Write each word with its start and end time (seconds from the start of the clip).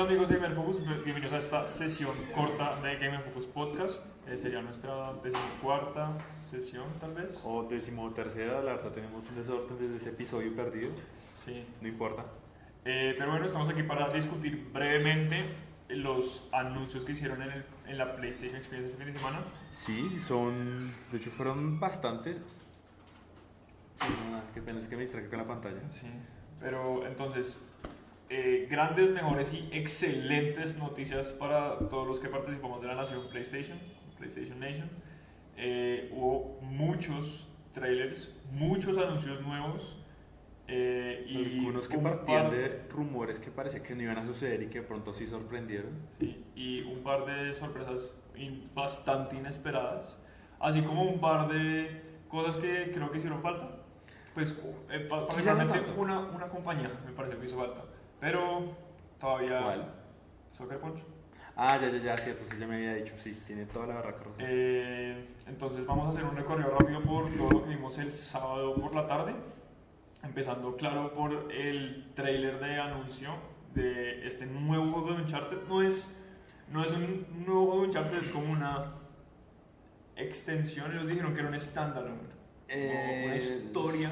Hola 0.00 0.08
amigos 0.08 0.30
de 0.30 0.36
Gamer 0.36 0.54
Focus, 0.54 0.82
bienvenidos 1.04 1.34
a 1.34 1.36
esta 1.36 1.66
sesión 1.66 2.12
corta 2.34 2.80
de 2.80 2.96
Gamer 2.96 3.20
Focus 3.20 3.44
Podcast. 3.46 4.02
Eh, 4.26 4.38
sería 4.38 4.62
nuestra 4.62 5.12
decimocuarta 5.22 6.16
sesión, 6.38 6.86
tal 6.98 7.12
vez. 7.12 7.38
O 7.44 7.64
decimotercera, 7.64 8.62
la 8.62 8.76
verdad 8.76 8.92
tenemos 8.92 9.22
un 9.28 9.36
desorden 9.36 9.78
desde 9.78 9.96
ese 9.98 10.08
episodio 10.08 10.56
perdido. 10.56 10.90
Sí. 11.36 11.66
No 11.82 11.88
importa. 11.88 12.24
Eh, 12.86 13.14
pero 13.18 13.30
bueno, 13.32 13.44
estamos 13.44 13.68
aquí 13.68 13.82
para 13.82 14.08
discutir 14.08 14.70
brevemente 14.72 15.44
los 15.90 16.48
anuncios 16.50 17.04
que 17.04 17.12
hicieron 17.12 17.42
en, 17.42 17.50
el- 17.50 17.64
en 17.86 17.98
la 17.98 18.16
PlayStation 18.16 18.56
Experience 18.56 18.92
este 18.92 19.04
fin 19.04 19.12
de 19.12 19.18
semana. 19.18 19.40
Sí, 19.74 20.18
son. 20.26 20.94
De 21.10 21.18
hecho, 21.18 21.30
fueron 21.30 21.78
bastantes. 21.78 22.38
Sí, 24.00 24.08
nada, 24.30 24.44
qué 24.54 24.62
pena, 24.62 24.80
es 24.80 24.88
que 24.88 24.96
me 24.96 25.02
distraje 25.02 25.28
con 25.28 25.36
la 25.40 25.46
pantalla. 25.46 25.90
Sí. 25.90 26.06
Pero 26.58 27.06
entonces, 27.06 27.66
eh, 28.30 28.66
grandes, 28.70 29.10
mejores 29.10 29.52
y 29.54 29.68
excelentes 29.72 30.78
noticias 30.78 31.32
para 31.32 31.78
todos 31.88 32.06
los 32.06 32.20
que 32.20 32.28
participamos 32.28 32.80
de 32.80 32.86
la 32.88 32.94
nación 32.94 33.28
PlayStation, 33.30 33.78
PlayStation 34.16 34.58
Nation. 34.60 34.88
Eh, 35.56 36.10
hubo 36.14 36.58
muchos 36.62 37.48
trailers, 37.72 38.34
muchos 38.52 38.96
anuncios 38.96 39.40
nuevos. 39.42 39.96
eh, 40.68 41.24
y 41.28 41.58
Algunos 41.58 41.88
que 41.88 41.98
partían 41.98 42.44
par- 42.44 42.50
de 42.52 42.82
rumores 42.90 43.40
que 43.40 43.50
parecía 43.50 43.82
que 43.82 43.94
no 43.96 44.02
iban 44.02 44.18
a 44.18 44.24
suceder 44.24 44.62
y 44.62 44.66
que 44.68 44.80
de 44.82 44.86
pronto 44.86 45.12
sí 45.12 45.26
sorprendieron. 45.26 45.90
Sí, 46.16 46.44
y 46.54 46.82
un 46.82 47.02
par 47.02 47.26
de 47.26 47.52
sorpresas 47.52 48.14
bastante 48.74 49.36
inesperadas, 49.36 50.16
así 50.60 50.80
como 50.82 51.02
un 51.02 51.20
par 51.20 51.48
de 51.48 52.00
cosas 52.28 52.56
que 52.56 52.90
creo 52.94 53.10
que 53.10 53.18
hicieron 53.18 53.42
falta. 53.42 53.78
Pues 54.32 54.56
eh, 54.90 55.00
pa- 55.10 55.26
particularmente 55.26 55.90
una, 55.96 56.20
una 56.20 56.46
compañía 56.48 56.88
me 57.04 57.10
parece 57.12 57.36
que 57.36 57.46
hizo 57.46 57.56
falta, 57.58 57.82
pero 58.20 58.76
todavía... 59.18 59.62
¿Cuál? 59.62 59.94
Soccer 60.50 60.78
Punch. 60.78 61.00
Ah, 61.56 61.78
ya, 61.80 61.90
ya, 61.90 61.98
ya, 61.98 62.16
cierto, 62.16 62.44
sí, 62.50 62.56
ya 62.58 62.66
me 62.66 62.76
había 62.76 62.94
dicho, 62.94 63.12
sí, 63.18 63.38
tiene 63.46 63.66
toda 63.66 63.86
la 63.86 64.02
razón. 64.02 64.32
Eh, 64.38 65.26
entonces 65.46 65.84
vamos 65.84 66.06
a 66.06 66.10
hacer 66.10 66.24
un 66.24 66.36
recorrido 66.36 66.70
rápido 66.70 67.02
por 67.02 67.30
todo 67.32 67.50
lo 67.50 67.64
que 67.64 67.70
vimos 67.70 67.98
el 67.98 68.12
sábado 68.12 68.74
por 68.74 68.94
la 68.94 69.06
tarde. 69.06 69.34
Empezando, 70.22 70.76
claro, 70.76 71.12
por 71.12 71.52
el 71.52 72.12
trailer 72.14 72.60
de 72.60 72.78
anuncio 72.78 73.34
de 73.74 74.26
este 74.26 74.46
nuevo 74.46 74.92
juego 74.92 75.12
de 75.14 75.22
Uncharted. 75.22 75.58
No 75.68 75.82
es, 75.82 76.16
no 76.70 76.82
es 76.82 76.92
un 76.92 77.26
nuevo 77.44 77.66
juego 77.66 77.80
de 77.82 77.86
Uncharted, 77.88 78.18
es 78.18 78.30
como 78.30 78.52
una 78.52 78.94
extensión. 80.16 80.92
Ellos 80.92 81.08
dijeron 81.08 81.34
que 81.34 81.40
era 81.40 81.48
un 81.48 81.58
standalone. 81.58 82.22
como 82.68 83.24
una 83.26 83.36
historia. 83.36 84.10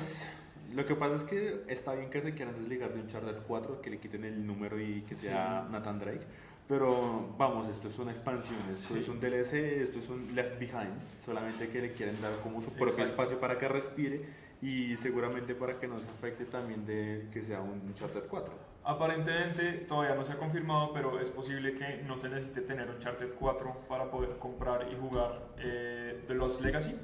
Lo 0.74 0.84
que 0.84 0.94
pasa 0.94 1.16
es 1.16 1.22
que 1.24 1.64
está 1.68 1.94
bien 1.94 2.10
que 2.10 2.20
se 2.20 2.34
quieran 2.34 2.54
desligar 2.58 2.92
de 2.92 3.00
Uncharted 3.00 3.42
4, 3.46 3.80
que 3.80 3.90
le 3.90 3.98
quiten 3.98 4.24
el 4.24 4.46
número 4.46 4.80
y 4.80 5.02
que 5.02 5.16
sea 5.16 5.64
Sí. 5.66 5.72
Nathan 5.72 5.98
Drake. 5.98 6.20
Pero 6.68 7.34
vamos, 7.38 7.66
esto 7.68 7.88
es 7.88 7.98
una 7.98 8.10
expansión, 8.10 8.58
esto 8.70 8.92
Sí. 8.94 9.00
es 9.00 9.08
un 9.08 9.18
DLC, 9.18 9.80
esto 9.82 9.98
es 10.00 10.08
un 10.10 10.34
Left 10.34 10.58
Behind. 10.58 10.92
Solamente 11.24 11.68
que 11.70 11.80
le 11.80 11.92
quieren 11.92 12.20
dar 12.20 12.32
como 12.42 12.60
su 12.60 12.68
propio 12.68 12.88
Exacto. 12.88 13.12
espacio 13.12 13.40
para 13.40 13.58
que 13.58 13.66
respire 13.68 14.22
y 14.60 14.94
seguramente 14.98 15.54
para 15.54 15.78
que 15.80 15.88
no 15.88 15.98
se 16.00 16.06
afecte 16.08 16.44
también 16.44 16.84
de 16.84 17.28
que 17.32 17.42
sea 17.42 17.62
un 17.62 17.80
Uncharted 17.88 18.24
4. 18.28 18.52
Aparentemente 18.84 19.84
todavía 19.86 20.14
no 20.14 20.24
se 20.24 20.32
ha 20.34 20.36
confirmado, 20.38 20.92
pero 20.92 21.18
es 21.20 21.30
posible 21.30 21.72
que 21.74 22.02
no 22.06 22.18
se 22.18 22.28
necesite 22.28 22.60
tener 22.60 22.90
Uncharted 22.90 23.30
4 23.38 23.82
para 23.88 24.10
poder 24.10 24.36
comprar 24.38 24.86
y 24.92 24.96
jugar 24.96 25.48
eh, 25.58 26.22
The 26.26 26.34
Lost 26.34 26.60
Legacy. 26.60 26.94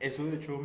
Eso 0.00 0.24
de 0.24 0.36
hecho, 0.36 0.60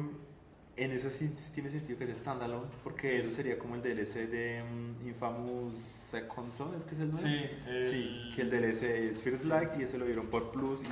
en 0.77 0.91
eso 0.91 1.09
sí 1.09 1.29
tiene 1.53 1.69
sentido 1.69 1.97
que 1.97 2.05
sea 2.05 2.15
standalone, 2.15 2.67
porque 2.83 3.19
eso 3.19 3.31
sería 3.31 3.57
como 3.57 3.75
el 3.75 3.81
DLC 3.81 4.27
de 4.29 4.63
mm, 4.63 5.07
Infamous 5.07 5.79
Second 5.79 6.51
Son, 6.55 6.75
¿es 6.75 6.85
que 6.85 6.95
es 6.95 7.01
el 7.01 7.11
nombre? 7.11 7.29
Sí, 7.29 7.69
el- 7.69 7.83
Sí, 7.91 8.31
que 8.35 8.41
el 8.43 8.49
DLC 8.51 8.83
es 9.09 9.21
First 9.21 9.45
Light 9.45 9.71
y 9.79 9.83
ese 9.83 9.97
lo 9.97 10.05
dieron 10.05 10.27
por 10.27 10.51
Plus 10.51 10.79
y 10.81 10.87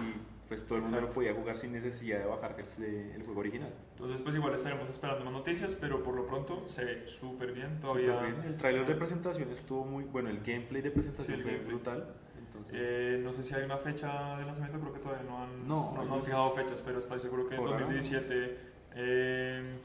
pues 0.47 0.63
todo 0.63 0.75
el 0.75 0.81
mundo 0.84 0.97
Exacto. 0.97 1.07
lo 1.07 1.13
podía 1.28 1.34
jugar 1.34 1.57
sin 1.57 1.72
necesidad 1.72 2.19
de 2.19 2.25
bajar 2.25 2.56
el, 2.78 2.84
el 3.16 3.24
juego 3.24 3.40
original. 3.40 3.74
Entonces, 3.94 4.22
pues 4.22 4.35
igual 4.35 4.53
estaremos 4.53 4.88
esperando 4.90 5.25
más 5.25 5.34
noticias, 5.34 5.75
pero 5.79 6.03
por 6.03 6.16
lo 6.16 6.28
pronto 6.28 6.68
se 6.68 6.85
ve 6.85 7.07
súper 7.07 7.51
bien. 7.51 7.79
Todavía 7.79 8.13
Súper 8.13 8.31
bien. 8.34 8.44
El 8.45 8.56
tráiler 8.57 8.85
de 8.85 8.94
presentación 8.95 9.50
estuvo 9.51 9.85
muy 9.85 10.03
bueno, 10.03 10.29
el 10.29 10.41
gameplay 10.41 10.84
de 10.84 10.91
presentación 10.91 11.38
Sí, 11.38 11.41
fue 11.44 11.51
gameplay. 11.53 11.74
brutal. 11.75 12.13
Entonces, 12.38 12.74
eh, 12.75 13.19
no 13.24 13.34
sé 13.34 13.44
si 13.44 13.56
hay 13.56 13.63
una 13.63 13.78
fecha 13.78 14.38
de 14.38 14.45
lanzamiento, 14.45 14.79
creo 14.81 14.94
que 14.94 15.00
todavía 15.00 15.24
no 15.29 15.44
han, 15.44 15.68
No, 15.68 15.94
no, 15.95 16.06
no 16.06 16.13
han 16.16 16.24
fijado 16.24 16.51
fechas, 16.51 16.81
pero 16.85 17.00
estoy 17.00 17.19
seguro 17.19 17.47
que 17.50 17.56
en 17.56 17.62
Por 17.62 17.69
ahora 17.74 17.79
no. 17.88 17.91
2017, 17.94 18.75
eh, 18.95 19.78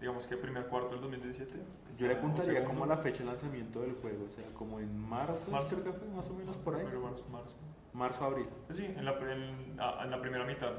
digamos 0.00 0.26
que 0.26 0.36
primer 0.36 0.66
cuarto 0.66 0.90
del 0.90 1.00
2017. 1.00 1.52
yo 1.98 2.06
le 2.06 2.14
apuntaría 2.14 2.64
como 2.64 2.84
a 2.84 2.86
la 2.86 2.96
fecha 2.98 3.20
de 3.20 3.26
lanzamiento 3.26 3.80
del 3.80 3.94
juego, 3.94 4.26
o 4.26 4.28
sea, 4.30 4.44
como 4.56 4.78
en 4.80 4.96
marzo, 5.08 5.50
Marzo. 5.50 5.82
que 5.82 5.92
fue 5.92 6.08
más 6.08 6.28
o 6.28 6.34
menos 6.34 6.56
por 6.58 6.74
ahí. 6.76 6.84
Marzo, 6.84 7.24
marzo. 7.32 7.54
Marzo, 7.92 8.24
abril. 8.24 8.46
Sí, 8.72 8.84
en 8.84 9.04
la, 9.04 9.12
en- 9.12 9.76
en 10.04 10.10
la 10.10 10.20
primera 10.20 10.44
mitad. 10.44 10.72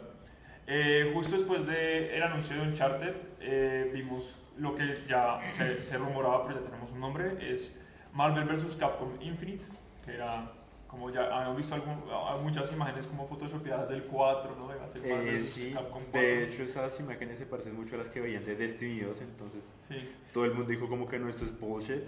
Eh, 0.68 1.12
justo 1.14 1.34
después 1.36 1.66
del 1.68 2.22
anuncio 2.22 2.56
de 2.56 2.62
Uncharted, 2.62 3.16
eh, 3.42 3.90
vimos 3.94 4.38
lo 4.58 4.76
que 4.76 5.04
ya 5.08 5.40
se, 5.50 5.82
se 5.84 5.98
rumoraba, 5.98 6.46
pero 6.46 6.60
ya 6.60 6.66
tenemos 6.66 6.92
un 6.92 7.00
nombre, 7.00 7.38
es 7.52 7.82
Marvel 8.14 8.44
vs. 8.46 8.76
Capcom 8.78 9.10
Infinite, 9.22 9.66
que 10.06 10.14
era, 10.16 10.52
como 10.90 11.12
ya 11.12 11.22
habíamos 11.34 11.58
visto 11.58 11.76
algún- 11.76 12.04
muchas 12.44 12.72
imágenes 12.72 13.06
como 13.08 13.28
photoshopeadas 13.28 13.90
del 13.90 14.04
4, 14.06 14.56
¿no? 14.56 14.70
Ser 14.90 15.02
Marvel 15.08 15.36
Eh, 15.36 15.44
sí, 15.44 15.72
Capcom 15.72 16.02
4. 16.04 16.20
de 16.22 16.44
hecho 16.46 16.64
esas 16.64 17.00
imágenes 17.00 17.38
se 17.38 17.46
parecen 17.46 17.76
mucho 17.76 17.96
a 17.96 18.00
las 18.00 18.10
que 18.10 18.20
veían 18.20 18.44
de 18.44 18.56
Destiny 18.56 19.02
2, 19.02 19.22
entonces 19.22 19.76
Sí, 19.80 20.10
todo 20.34 20.46
el 20.46 20.52
mundo 20.56 20.70
dijo 20.70 20.90
como 20.90 21.08
que 21.08 21.20
no, 21.20 21.30
esto 21.30 21.46
es 21.46 21.58
bullshit. 21.60 22.06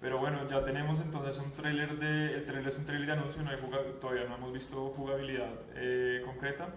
pero 0.00 0.18
bueno, 0.18 0.48
ya 0.48 0.62
tenemos 0.64 1.00
entonces 1.00 1.38
un 1.38 1.50
tráiler 1.52 1.98
de, 1.98 2.34
el 2.34 2.44
tráiler 2.44 2.68
es 2.68 2.78
un 2.78 2.84
tráiler 2.84 3.06
de 3.08 3.12
anuncio, 3.14 3.42
no 3.42 3.50
hay 3.50 3.56
todavía 4.00 4.24
no 4.24 4.36
hemos 4.36 4.52
visto 4.52 4.92
jugabilidad 4.96 5.50
eh, 5.74 6.22
concreta. 6.24 6.68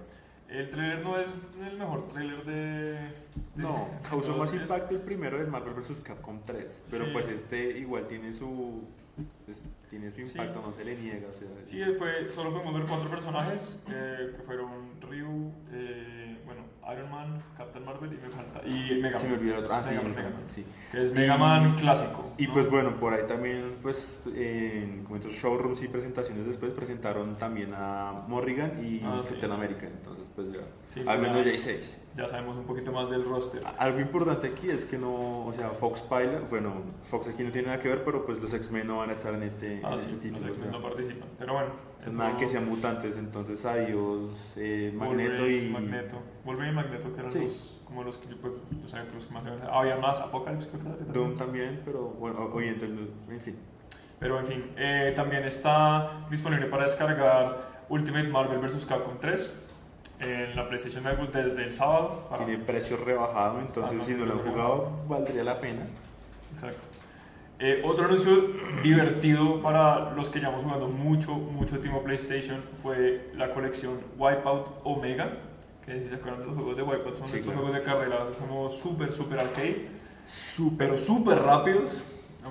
El 0.49 0.69
tráiler 0.69 0.99
no 1.03 1.19
es 1.19 1.39
el 1.67 1.77
mejor 1.77 2.07
tráiler 2.07 2.43
de, 2.45 2.53
de- 2.53 3.11
No, 3.55 3.87
de 4.03 4.09
causó 4.09 4.35
más 4.37 4.51
es- 4.53 4.61
impacto 4.61 4.95
el 4.95 5.01
primero 5.01 5.37
del 5.37 5.47
Marvel 5.47 5.73
vs. 5.75 6.01
Capcom 6.03 6.39
3, 6.43 6.81
pero 6.89 7.05
Sí. 7.05 7.11
pues 7.13 7.27
este 7.29 7.77
igual 7.79 8.07
tiene 8.07 8.31
su 8.33 8.83
pues, 9.45 9.61
tiene 9.99 10.11
su 10.11 10.25
Sí. 10.25 10.37
impacto, 10.37 10.61
no 10.61 10.73
se 10.73 10.83
le 10.83 10.95
niega, 10.97 11.27
o 11.29 11.39
sea, 11.39 11.47
Sí, 11.63 11.81
fue, 11.97 12.27
solo 12.27 12.51
podemos 12.51 12.73
ver 12.73 12.83
cuatro 12.85 13.09
personajes, 13.09 13.81
eh, 13.89 14.33
que 14.35 14.43
fueron 14.43 14.99
Ryu, 15.01 15.51
eh, 15.71 16.37
bueno, 16.45 16.61
Iron 16.93 17.09
Man, 17.09 17.41
Captain 17.57 17.83
Marvel 17.85 18.11
y 18.13 18.17
me 18.17 18.29
falta, 18.29 18.61
y 18.67 18.99
Mega 19.01 19.17
se 19.17 19.25
me 19.25 19.31
Man, 19.31 19.39
olvidó 19.39 19.53
el 19.55 19.59
otro, 19.61 19.73
ah 19.73 19.83
sí, 19.83 19.89
Mega 19.91 20.01
Man, 20.03 20.09
Mega 20.11 20.21
Mega 20.23 20.29
Man, 20.35 20.39
Man. 20.41 20.49
sí. 20.53 20.65
que 20.91 21.01
es 21.01 21.11
Mega 21.13 21.37
Man 21.37 21.75
clásico. 21.75 22.31
Y 22.37 22.47
¿no? 22.47 22.53
pues 22.53 22.69
bueno, 22.69 22.99
por 22.99 23.13
ahí 23.13 23.25
también, 23.27 23.75
pues 23.81 24.19
en 24.35 25.03
como 25.05 25.15
estos 25.15 25.33
showrooms 25.33 25.81
y 25.81 25.87
presentaciones 25.87 26.45
después 26.45 26.71
presentaron 26.73 27.37
también 27.37 27.71
a 27.73 28.25
Morrigan 28.27 28.83
y 28.85 29.01
Ah, 29.03 29.21
sí. 29.23 29.31
Captain 29.31 29.51
America, 29.53 29.87
entonces 29.87 30.25
pues 30.35 30.51
ya, 30.51 30.59
Sí, 30.89 31.01
al 31.07 31.19
menos 31.19 31.43
ya 31.45 31.51
hay 31.51 31.57
seis. 31.57 31.99
Ya 32.15 32.27
sabemos 32.29 32.55
un 32.55 32.63
poquito 32.65 32.93
más 32.93 33.09
del 33.09 33.25
roster. 33.25 33.61
Algo 33.77 33.99
importante 33.99 34.47
aquí 34.47 34.69
es 34.69 34.85
que 34.85 34.97
no, 34.97 35.45
o 35.45 35.51
sea, 35.53 35.71
Fox 35.71 36.01
Pilot, 36.01 36.49
bueno, 36.49 36.73
Fox 37.03 37.27
aquí 37.27 37.43
no 37.43 37.51
tiene 37.51 37.67
nada 37.67 37.79
que 37.79 37.89
ver, 37.89 38.03
pero 38.05 38.25
pues 38.25 38.39
los 38.39 38.53
X-Men 38.53 38.87
no 38.87 38.97
van 38.99 39.09
a 39.09 39.13
estar 39.13 39.33
en 39.33 39.43
este, 39.43 39.81
Ah, 39.93 39.97
sí, 39.97 40.19
los. 40.31 40.43
X-Men 40.43 40.71
no 40.71 40.81
participan. 40.81 41.27
Pero 41.37 41.53
bueno. 41.53 41.69
pues 42.03 42.15
nada 42.15 42.37
que 42.37 42.47
sean 42.47 42.67
mutantes, 42.69 43.15
entonces 43.17 43.65
adiós, 43.65 44.53
eh, 44.57 44.91
Magneto 44.95 45.31
Wolverine, 45.41 45.65
y... 45.67 45.69
Magneto. 45.71 46.17
Wolverine 46.43 46.71
y 46.71 46.75
Magneto, 46.75 47.13
que 47.13 47.19
eran 47.19 47.31
Sí. 47.31 47.39
los, 47.41 47.81
como 47.85 48.03
los 48.03 48.17
que, 48.17 48.35
pues, 48.35 48.53
sea, 48.87 49.03
los 49.13 49.25
que 49.25 49.33
más 49.33 49.45
eran- 49.45 49.61
Había 49.71 49.95
más 49.97 50.19
Apocalypse, 50.19 50.67
creo 50.69 50.81
que 50.83 51.03
era. 51.03 51.13
Doom 51.13 51.35
también, 51.35 51.81
pero 51.83 52.01
bueno, 52.09 52.49
oye, 52.53 52.69
entonces, 52.69 52.97
en 53.29 53.39
fin. 53.41 53.55
Pero 54.19 54.39
en 54.39 54.45
fin, 54.45 54.65
eh, 54.77 55.13
también 55.15 55.43
está 55.43 56.09
disponible 56.29 56.67
para 56.67 56.83
descargar 56.83 57.83
Ultimate 57.89 58.27
Marvel 58.29 58.59
vs. 58.59 58.85
Capcom 58.85 59.15
3 59.19 59.53
en 60.19 60.55
la 60.55 60.67
PlayStation 60.69 61.03
Network 61.03 61.31
desde 61.33 61.63
el 61.63 61.73
sábado. 61.73 62.27
para- 62.29 62.45
Tiene 62.45 62.63
precio 62.63 62.97
rebajado, 62.97 63.59
entonces 63.59 63.99
Ah, 64.01 64.05
si 64.05 64.13
no 64.13 64.25
lo 64.25 64.33
han 64.33 64.39
jugado, 64.39 64.89
valdría 65.07 65.43
la 65.43 65.59
pena. 65.59 65.85
Exacto. 66.53 66.87
Eh, 67.57 67.81
otro 67.85 68.05
anuncio 68.05 68.49
divertido 68.83 69.61
para 69.61 70.11
los 70.11 70.29
que 70.29 70.39
llevamos 70.39 70.63
jugando 70.63 70.89
mucho, 70.89 71.33
mucho 71.35 71.79
tiempo 71.79 72.03
PlayStation 72.03 72.61
fue 72.83 73.31
la 73.35 73.53
colección 73.53 73.99
Wipeout 74.17 74.81
Omega. 74.83 75.37
Que 75.85 75.99
si 75.99 76.07
se 76.07 76.15
acuerdan 76.15 76.41
de 76.41 76.47
los 76.47 76.55
juegos 76.55 76.77
de 76.77 76.83
Wipeout, 76.83 77.15
son 77.15 77.27
Sí, 77.27 77.37
estos 77.37 77.53
claro. 77.53 77.67
juegos 77.67 77.73
de 77.73 77.83
carrera 77.83 78.27
como 78.39 78.69
super, 78.69 79.11
super 79.13 79.39
arcade. 79.39 79.87
pero 80.77 80.97
súper 80.97 81.39
rápidos. 81.39 82.05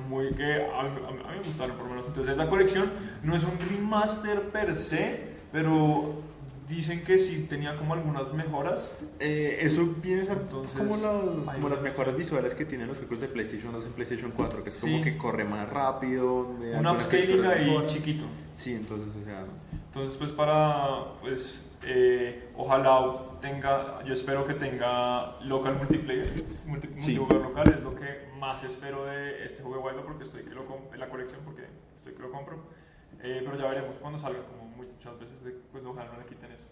Muy 0.08 0.32
que 0.34 0.54
a, 0.64 0.82
mí 0.82 0.90
me 1.30 1.38
gustaron 1.38 1.76
por 1.76 1.84
lo 1.84 1.90
menos. 1.90 2.06
Entonces 2.06 2.36
la 2.36 2.48
colección 2.48 2.90
no 3.22 3.36
es 3.36 3.44
un 3.44 3.58
remaster 3.58 4.40
per 4.50 4.74
se, 4.74 5.34
pero 5.52 6.14
dicen 6.69 7.02
que 7.02 7.19
sí 7.19 7.46
tenía 7.49 7.76
como 7.76 7.94
algunas 7.94 8.32
mejoras. 8.32 8.93
Eh, 9.20 9.58
eso 9.61 9.94
viene 10.02 10.22
a 10.22 10.25
ser 10.25 10.38
Entonces, 10.38 10.76
como, 10.76 10.96
los, 10.96 11.50
como 11.50 11.69
las 11.69 11.82
mejoras 11.82 12.16
visuales 12.16 12.55
que 12.55 12.64
tienen 12.64 12.88
los 12.88 12.99
juegos 12.99 13.20
de 13.20 13.28
PlayStation 13.28 13.72
2 13.72 13.84
en 13.84 13.93
PlayStation 13.93 14.32
4, 14.34 14.64
que 14.64 14.70
es 14.70 14.81
como 14.81 15.02
que 15.02 15.16
corre 15.16 15.44
más 15.44 15.69
rápido. 15.69 16.49
Un 16.49 16.87
upscaling 16.87 17.44
ahí 17.44 17.84
chiquito. 17.87 18.25
Sí, 18.55 18.72
entonces, 18.75 19.08
o 19.20 19.25
sea... 19.25 19.44
Entonces, 19.87 20.16
pues 20.16 20.32
para, 20.32 21.12
pues, 21.20 21.70
eh, 21.84 22.49
ojalá 22.56 23.14
tenga, 23.40 24.02
yo 24.05 24.12
espero 24.12 24.44
que 24.44 24.55
tenga 24.55 25.40
local 25.43 25.76
multiplayer, 25.76 26.44
multijugador 26.66 27.43
local, 27.43 27.75
es 27.78 27.84
lo 27.84 27.94
que 27.94 28.28
más 28.38 28.64
espero 28.64 29.05
de 29.05 29.44
este 29.44 29.62
juego 29.62 29.88
de 29.88 29.94
Wild 29.94 30.05
porque 30.05 30.25
estoy 30.25 30.43
que 30.43 30.50
lo 30.50 30.64
en 30.93 30.99
la 30.99 31.08
colección, 31.08 31.43
porque 31.44 31.66
estoy 31.94 32.12
que 32.14 32.22
lo 32.22 32.31
compro. 32.32 32.56
Eh, 33.22 33.40
pero 33.44 33.56
ya 33.56 33.69
veremos 33.69 33.96
cuando 33.99 34.19
salga, 34.19 34.40
como 34.44 34.63
muchas 34.76 35.19
veces, 35.19 35.37
pues 35.73 35.85
ojalá 35.85 36.12
no 36.12 36.19
le 36.19 36.26
quiten 36.26 36.53
eso. 36.53 36.65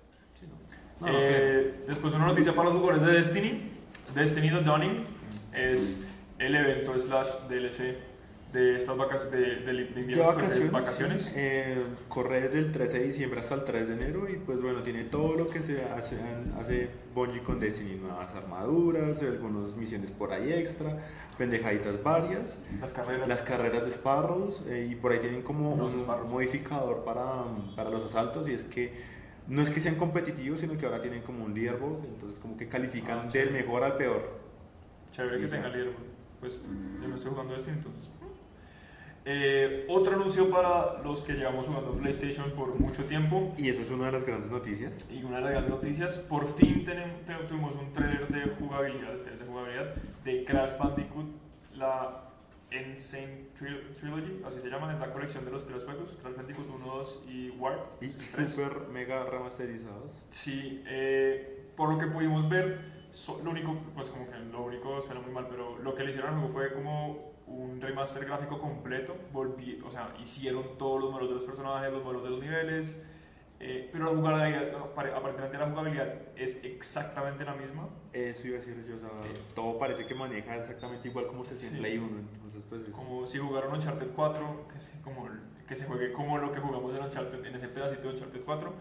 Eh, 1.07 1.85
después 1.87 2.15
una 2.15 2.27
noticia 2.27 2.55
para 2.55 2.71
los 2.71 2.79
jugadores 2.79 3.03
de 3.03 3.13
Destiny. 3.13 3.71
Destiny 4.15 4.51
The 4.51 4.63
Dawning 4.63 5.05
es 5.53 6.05
el 6.39 6.55
evento 6.55 6.99
slash 6.99 7.29
DLC 7.49 8.12
de 8.53 8.77
estas 8.77 8.97
vacaciones 8.97 9.33
de, 9.33 9.73
de, 9.73 10.01
invierno, 10.01 10.25
pues, 10.25 10.37
vacaciones, 10.37 10.73
vacaciones. 10.73 11.33
Eh, 11.35 11.83
corre 12.09 12.43
desde 12.43 12.59
el 12.59 12.71
13 12.71 12.99
de 12.99 13.05
diciembre 13.05 13.41
hasta 13.41 13.55
el 13.55 13.65
3 13.65 13.89
de 13.89 13.95
enero 13.95 14.29
y 14.29 14.37
pues 14.37 14.61
bueno, 14.61 14.83
tiene 14.83 15.05
todo 15.05 15.37
lo 15.37 15.49
que 15.49 15.61
se 15.61 15.83
hace, 15.85 16.17
hace 16.61 16.91
Bungie 17.15 17.43
con 17.43 17.59
Destiny, 17.59 17.95
nuevas 17.95 18.35
armaduras, 18.35 19.23
algunas 19.23 19.75
misiones 19.77 20.11
por 20.11 20.33
ahí 20.33 20.53
extra, 20.53 20.99
pendejaditas 21.39 22.03
varias, 22.03 22.59
las 22.81 22.93
carreras, 22.93 23.27
las 23.27 23.43
carreras 23.43 23.87
de 23.87 23.91
Sparrows 23.91 24.65
eh, 24.69 24.89
y 24.91 24.97
por 24.97 25.13
ahí 25.13 25.21
tienen 25.21 25.43
como 25.43 25.73
un 25.73 26.31
modificador 26.31 27.05
para, 27.05 27.45
para 27.75 27.89
los 27.89 28.05
asaltos 28.05 28.49
y 28.49 28.53
es 28.53 28.65
que 28.65 29.13
no 29.49 29.63
es 29.63 29.71
que 29.71 29.81
sean 29.81 29.97
competitivos, 29.97 30.61
sino 30.61 30.77
que 30.77 30.85
ahora 30.87 31.01
tienen 31.01 31.23
como 31.23 31.45
un 31.45 31.55
leaderboard, 31.55 32.05
entonces 32.05 32.39
como 32.39 32.57
que 32.57 32.69
califican 32.69 33.27
ah, 33.27 33.31
del 33.33 33.51
mejor 33.51 33.83
al 33.83 33.97
peor. 33.97 34.41
Chévere 35.11 35.41
que 35.41 35.47
tenga 35.47 35.69
leaderboard. 35.69 36.13
Pues 36.39 36.61
yo 37.01 37.09
no 37.09 37.15
estoy 37.15 37.31
jugando 37.31 37.55
Destiny, 37.55 37.77
entonces 37.77 38.11
eh, 39.25 39.87
otro 39.89 40.17
anuncio 40.17 40.51
para 40.51 41.01
los 41.03 41.23
que 41.23 41.35
llevamos 41.35 41.67
jugando 41.67 41.93
PlayStation 41.93 42.51
por 42.53 42.79
mucho 42.79 43.05
tiempo. 43.05 43.53
Y 43.57 43.69
esa 43.69 43.83
es 43.83 43.91
una 43.91 44.07
de 44.07 44.13
las 44.13 44.25
grandes 44.25 44.51
noticias. 44.51 45.07
Y 45.11 45.23
una 45.23 45.37
de 45.37 45.43
las 45.43 45.51
grandes 45.53 45.71
noticias, 45.71 46.19
por 46.19 46.49
fin 46.49 46.85
tenemos, 46.85 47.21
tuvimos 47.49 47.75
un 47.77 47.93
trailer 47.93 48.27
de 48.29 48.55
jugabilidad, 48.57 49.15
de 49.15 49.47
jugabilidad 49.47 49.95
de 50.25 50.45
Crash 50.45 50.77
Bandicoot, 50.77 51.27
la 51.75 52.33
Insane 52.73 53.49
Trilogy, 53.55 54.43
así 54.45 54.61
se 54.61 54.69
llaman, 54.69 54.95
es 54.95 55.01
la 55.01 55.13
colección 55.13 55.45
de 55.45 55.51
los 55.51 55.67
tres 55.67 55.85
juegos, 55.85 56.19
Crash 56.21 56.37
Bandicoot 56.37 56.69
1, 56.69 56.87
2 56.87 57.25
y 57.29 57.51
Warp. 57.51 58.03
Y 58.03 58.09
super 58.09 58.89
mega 58.91 59.25
remasterizados. 59.25 60.11
Sí, 60.31 60.83
eh, 60.87 61.71
por 61.77 61.93
lo 61.93 61.99
que 61.99 62.07
pudimos 62.07 62.49
ver, 62.49 62.93
lo 63.45 63.51
único, 63.51 63.77
pues 63.95 64.09
como 64.09 64.29
que 64.29 64.39
lo 64.39 64.65
único 64.65 65.01
suena 65.01 65.21
muy 65.21 65.31
mal, 65.31 65.47
pero 65.49 65.79
lo 65.79 65.95
que 65.95 66.03
le 66.03 66.11
hicieron 66.11 66.35
al 66.35 66.41
juego 66.41 66.53
fue 66.53 66.73
como 66.73 67.32
un 67.53 67.81
remaster 67.81 68.25
gráfico 68.25 68.59
completo, 68.59 69.15
volví, 69.33 69.81
o 69.85 69.91
sea, 69.91 70.15
hicieron 70.21 70.79
todos 70.79 71.01
los 71.01 71.11
modelos 71.11 71.31
de 71.31 71.35
los 71.37 71.45
personajes, 71.45 71.93
los 71.93 72.03
modelos 72.03 72.25
de 72.25 72.31
los 72.31 72.41
niveles, 72.41 72.99
eh, 73.61 73.89
pero 73.93 74.07
la 74.07 74.11
jugabilidad, 74.11 74.75
aparentemente 75.15 75.59
la 75.59 75.71
jugabilidad 75.71 76.15
es 76.35 76.59
exactamente 76.65 77.45
la 77.45 77.55
misma. 77.55 77.89
Eso 78.13 78.49
iba 78.49 78.57
a 78.57 78.61
decir 78.61 78.85
yo, 78.89 78.97
o 78.97 78.99
sea, 78.99 79.31
eh, 79.31 79.35
todo 79.55 79.79
parece 79.79 80.07
que 80.07 80.15
maneja 80.15 80.57
exactamente 80.57 81.09
igual 81.09 81.27
como 81.27 81.45
se 81.45 81.57
siente 81.57 81.79
Play 81.79 81.99
1, 81.99 82.07
entonces 82.07 82.63
pues 82.69 82.89
Como 82.89 83.27
si 83.27 83.39
jugaron 83.39 83.75
Uncharted 83.75 84.09
4, 84.15 84.69
que 84.73 84.79
se, 84.79 85.01
como, 85.03 85.29
que 85.69 85.77
se 85.77 85.85
juegue 85.85 86.13
como 86.13 86.39
lo 86.39 86.51
que 86.53 86.61
jugamos 86.61 86.95
en 86.95 87.05
Uncharted, 87.05 87.45
en 87.45 87.55
ese 87.55 87.69
pedacito 87.69 88.09
de 88.09 88.15
Uncharted 88.15 88.43
4. 88.45 88.73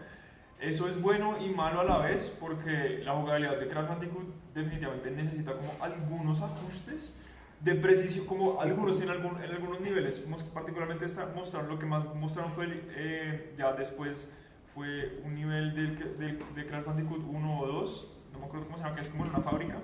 Eso 0.60 0.88
es 0.88 1.00
bueno 1.00 1.44
y 1.44 1.50
malo 1.50 1.80
a 1.80 1.84
la 1.84 1.98
vez 1.98 2.34
porque 2.38 3.00
la 3.04 3.14
jugabilidad 3.14 3.58
de 3.58 3.66
Crash 3.66 3.88
Bandicoot 3.88 4.26
definitivamente 4.54 5.10
necesita 5.10 5.54
como 5.54 5.72
algunos 5.80 6.40
ajustes 6.40 7.12
de 7.62 7.74
precisión, 7.76 8.26
como 8.26 8.60
algunos 8.60 9.00
en, 9.02 9.10
algún, 9.10 9.40
en 9.40 9.50
algunos 9.50 9.80
niveles, 9.80 10.18
particularmente 10.52 11.04
esta, 11.04 11.26
mostraron, 11.26 11.68
lo 11.68 11.78
que 11.78 11.86
más 11.86 12.04
mostraron 12.14 12.52
fue 12.52 12.66
eh, 12.96 13.54
ya 13.56 13.72
después 13.72 14.32
fue 14.74 15.20
un 15.24 15.34
nivel 15.34 15.74
de, 15.74 16.36
de, 16.54 16.66
Crash 16.66 16.84
Bandicoot 16.84 17.22
1 17.24 17.60
o 17.60 17.66
2, 17.66 18.08
no 18.32 18.38
me 18.40 18.46
acuerdo 18.46 18.66
cómo 18.66 18.78
se 18.78 18.84
llama, 18.84 18.96
que 18.96 19.02
es 19.02 19.08
como 19.08 19.24
en 19.24 19.30
una 19.30 19.40
fábrica. 19.40 19.78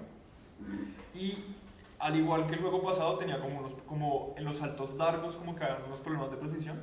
Y 1.15 1.57
al 1.99 2.17
igual 2.17 2.47
que 2.47 2.55
el 2.55 2.61
juego 2.61 2.83
pasado 2.83 3.17
tenía 3.17 3.41
como 3.41 3.59
unos, 3.59 3.75
como 3.87 4.35
en 4.37 4.45
los 4.45 4.57
saltos 4.57 4.97
largos 4.97 5.37
como 5.37 5.55
que 5.55 5.65
había 5.65 5.85
unos 5.87 6.01
problemas 6.01 6.31
de 6.31 6.37
precisión. 6.37 6.81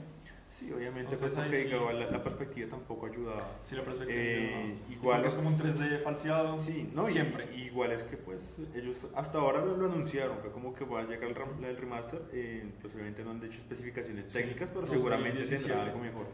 Sí, 0.57 0.71
obviamente, 0.71 1.17
pues 1.17 1.35
porque 1.35 1.67
la, 2.11 2.23
perspectiva 2.23 2.69
tampoco 2.69 3.07
ayuda. 3.07 3.35
Sí, 3.61 3.75
la 3.75 3.83
perspectiva. 3.83 4.21
Eh, 4.21 4.77
igual 4.89 5.25
es 5.25 5.33
como 5.33 5.49
un 5.49 5.57
3D 5.57 6.01
falseado. 6.01 6.57
Sí, 6.59 6.89
no, 6.93 7.09
siempre. 7.09 7.53
igual 7.57 7.91
es 7.91 8.03
que, 8.03 8.15
pues, 8.15 8.55
ellos 8.73 8.95
hasta 9.15 9.37
ahora 9.39 9.65
lo, 9.65 9.85
anunciaron. 9.85 10.37
Fue 10.39 10.53
como 10.53 10.73
que 10.73 10.85
va 10.85 11.01
a 11.01 11.03
llegar 11.03 11.29
el, 11.29 11.75
remaster. 11.75 12.21
Eh, 12.31 12.71
pues, 12.81 12.93
obviamente 12.95 13.25
no 13.25 13.31
han 13.31 13.43
hecho 13.43 13.59
especificaciones 13.59 14.31
técnicas, 14.31 14.69
pero 14.73 14.87
seguramente 14.87 15.43
tendrá 15.43 15.83
algo 15.83 15.99
mejor. 15.99 16.27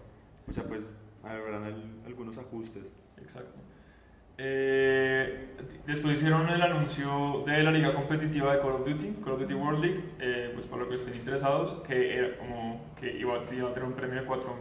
O 0.48 0.54
sea, 0.54 0.66
pues, 0.66 0.84
habrán 1.24 2.04
algunos 2.06 2.38
ajustes. 2.38 2.94
Exacto. 3.18 3.60
Eh, 4.44 5.50
después 5.86 6.18
hicieron 6.18 6.50
el 6.50 6.60
anuncio 6.64 7.44
de 7.46 7.62
la 7.62 7.70
liga 7.70 7.94
competitiva 7.94 8.56
de 8.56 8.60
Call 8.60 8.72
of 8.72 8.88
Duty, 8.88 9.18
Call 9.24 9.34
of 9.34 9.42
Duty 9.42 9.54
World 9.54 9.84
League, 9.84 10.04
eh, 10.20 10.50
pues 10.52 10.66
para 10.66 10.80
los 10.82 10.90
que 10.90 10.96
estén 10.96 11.14
interesados, 11.14 11.76
que 11.88 12.18
era 12.18 12.36
como 12.38 12.92
que 13.00 13.16
iba, 13.20 13.38
a 13.38 13.46
tener 13.46 13.84
un 13.84 13.94
premio 13.94 14.20
de 14.20 14.26
4 14.26 14.56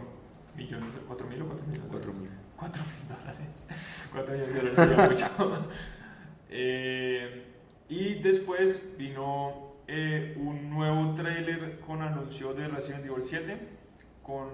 millones, 0.55 0.99
4 1.07 1.27
mil 1.27 1.41
o 1.41 1.45
4 1.47 1.65
mil 1.65 1.81
4 1.89 2.13
mil. 2.13 2.29
4 2.57 2.83
mil 2.83 3.17
dólares. 3.17 4.07
4 4.13 4.33
millones 4.35 4.53
de 4.53 4.59
dólares 4.59 4.79
sería 4.79 5.09
mucho. 5.09 5.67
eh, 6.51 7.45
y 7.89 8.13
después 8.21 8.95
vino 8.99 9.77
eh, 9.87 10.37
un 10.39 10.69
nuevo 10.69 11.11
trailer 11.15 11.79
con 11.79 12.03
anuncio 12.03 12.53
de 12.53 12.67
Resident 12.67 13.03
Evil 13.05 13.23
7 13.23 13.80
con 14.23 14.49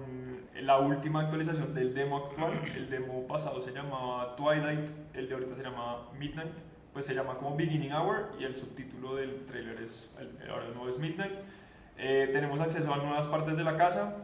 la 0.54 0.78
última 0.78 1.20
actualización 1.20 1.74
del 1.74 1.94
demo 1.94 2.18
actual. 2.18 2.52
El 2.74 2.90
demo 2.90 3.26
pasado 3.26 3.60
se 3.60 3.72
llamaba 3.72 4.34
Twilight, 4.36 4.90
el 5.14 5.28
de 5.28 5.34
ahorita 5.34 5.54
se 5.54 5.62
llama 5.62 6.08
Midnight, 6.18 6.58
pues 6.92 7.06
se 7.06 7.14
llama 7.14 7.36
como 7.36 7.56
Beginning 7.56 7.92
Hour 7.92 8.32
y 8.38 8.44
el 8.44 8.54
subtítulo 8.54 9.16
del 9.16 9.44
trailer 9.46 9.80
es, 9.82 10.10
ahora 10.50 10.66
el 10.66 10.74
nuevo 10.74 10.88
es 10.88 10.98
Midnight. 10.98 11.34
Eh, 11.96 12.30
tenemos 12.32 12.60
acceso 12.60 12.92
a 12.92 12.96
nuevas 12.96 13.26
partes 13.26 13.56
de 13.56 13.64
la 13.64 13.76
casa. 13.76 14.16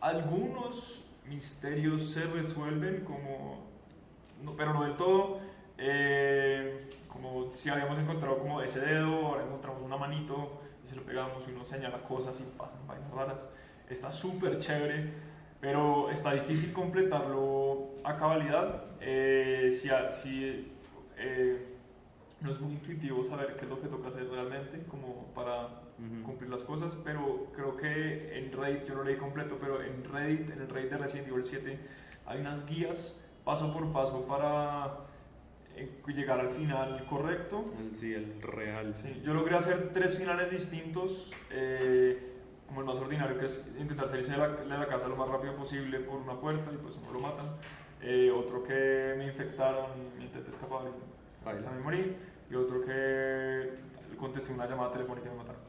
Algunos 0.00 1.04
misterios 1.26 2.10
se 2.10 2.24
resuelven 2.24 3.04
como, 3.04 3.66
pero 4.56 4.72
no 4.72 4.84
del 4.84 4.96
todo. 4.96 5.38
Eh, 5.76 6.90
como 7.08 7.52
si 7.52 7.68
habíamos 7.68 7.98
encontrado 7.98 8.38
como 8.38 8.60
ese 8.62 8.80
dedo, 8.80 9.26
ahora 9.26 9.44
encontramos 9.44 9.82
una 9.82 9.96
manito 9.96 10.60
y 10.84 10.88
se 10.88 10.96
lo 10.96 11.02
pegamos 11.02 11.46
y 11.46 11.52
uno 11.52 11.64
señala 11.64 12.02
cosas 12.02 12.40
y 12.40 12.44
pasan 12.56 12.86
vainas 12.86 13.10
raras 13.10 13.48
está 13.88 14.10
súper 14.10 14.58
chévere, 14.58 15.10
pero 15.60 16.10
está 16.10 16.32
difícil 16.32 16.72
completarlo 16.72 17.90
a 18.04 18.16
cabalidad. 18.16 18.84
Eh, 19.00 19.68
si, 19.70 19.88
si 20.12 20.72
eh, 21.16 21.66
no 22.40 22.52
es 22.52 22.60
muy 22.60 22.72
intuitivo 22.72 23.22
saber 23.24 23.56
qué 23.56 23.64
es 23.64 23.70
lo 23.70 23.80
que 23.80 23.88
toca 23.88 24.08
hacer 24.08 24.28
realmente, 24.28 24.84
como 24.88 25.26
para 25.34 25.68
cumplir 26.24 26.48
las 26.48 26.62
cosas, 26.62 26.96
pero 27.04 27.48
creo 27.52 27.76
que 27.76 28.38
en 28.38 28.52
Reddit, 28.52 28.86
yo 28.86 28.94
lo 28.94 29.02
leí 29.02 29.16
completo, 29.16 29.58
pero 29.60 29.82
en 29.82 30.04
Reddit, 30.04 30.50
en 30.50 30.60
el 30.60 30.68
Reddit 30.68 30.90
de 30.90 30.98
Resident 30.98 31.28
Evil 31.28 31.42
7, 31.42 31.78
hay 32.26 32.40
unas 32.40 32.64
guías 32.64 33.16
paso 33.44 33.72
por 33.72 33.90
paso 33.92 34.26
para 34.26 34.98
eh, 35.74 35.90
llegar 36.08 36.38
al 36.38 36.50
final 36.50 37.04
correcto. 37.06 37.64
Sí, 37.94 38.12
el 38.12 38.42
real. 38.42 38.94
Sí, 38.94 39.20
yo 39.24 39.32
logré 39.32 39.56
hacer 39.56 39.90
tres 39.92 40.18
finales 40.18 40.50
distintos. 40.50 41.32
Eh, 41.50 42.27
como 42.68 42.82
el 42.82 42.86
más 42.86 42.98
ordinario, 42.98 43.36
que 43.38 43.46
es 43.46 43.66
intentar 43.78 44.06
salirse 44.06 44.32
de 44.32 44.38
la, 44.38 44.48
de 44.48 44.66
la, 44.66 44.86
casa 44.86 45.08
lo 45.08 45.16
más 45.16 45.28
rápido 45.28 45.56
posible 45.56 46.00
por 46.00 46.20
una 46.20 46.34
puerta 46.34 46.70
y 46.72 46.76
pues 46.76 46.98
no 46.98 47.10
lo 47.12 47.18
matan. 47.18 47.46
Eh, 48.00 48.30
otro 48.30 48.62
que 48.62 49.14
me 49.16 49.26
infectaron 49.26 49.90
y 50.20 50.24
intenté 50.24 50.50
escapar 50.50 50.82
y 51.58 51.62
también 51.62 51.82
morí. 51.82 52.16
Y 52.50 52.54
otro 52.54 52.80
que 52.80 53.70
contesté 54.18 54.52
una 54.52 54.66
llamada 54.66 54.92
telefónica 54.92 55.28
y 55.28 55.30
me 55.30 55.38
mataron. 55.38 55.67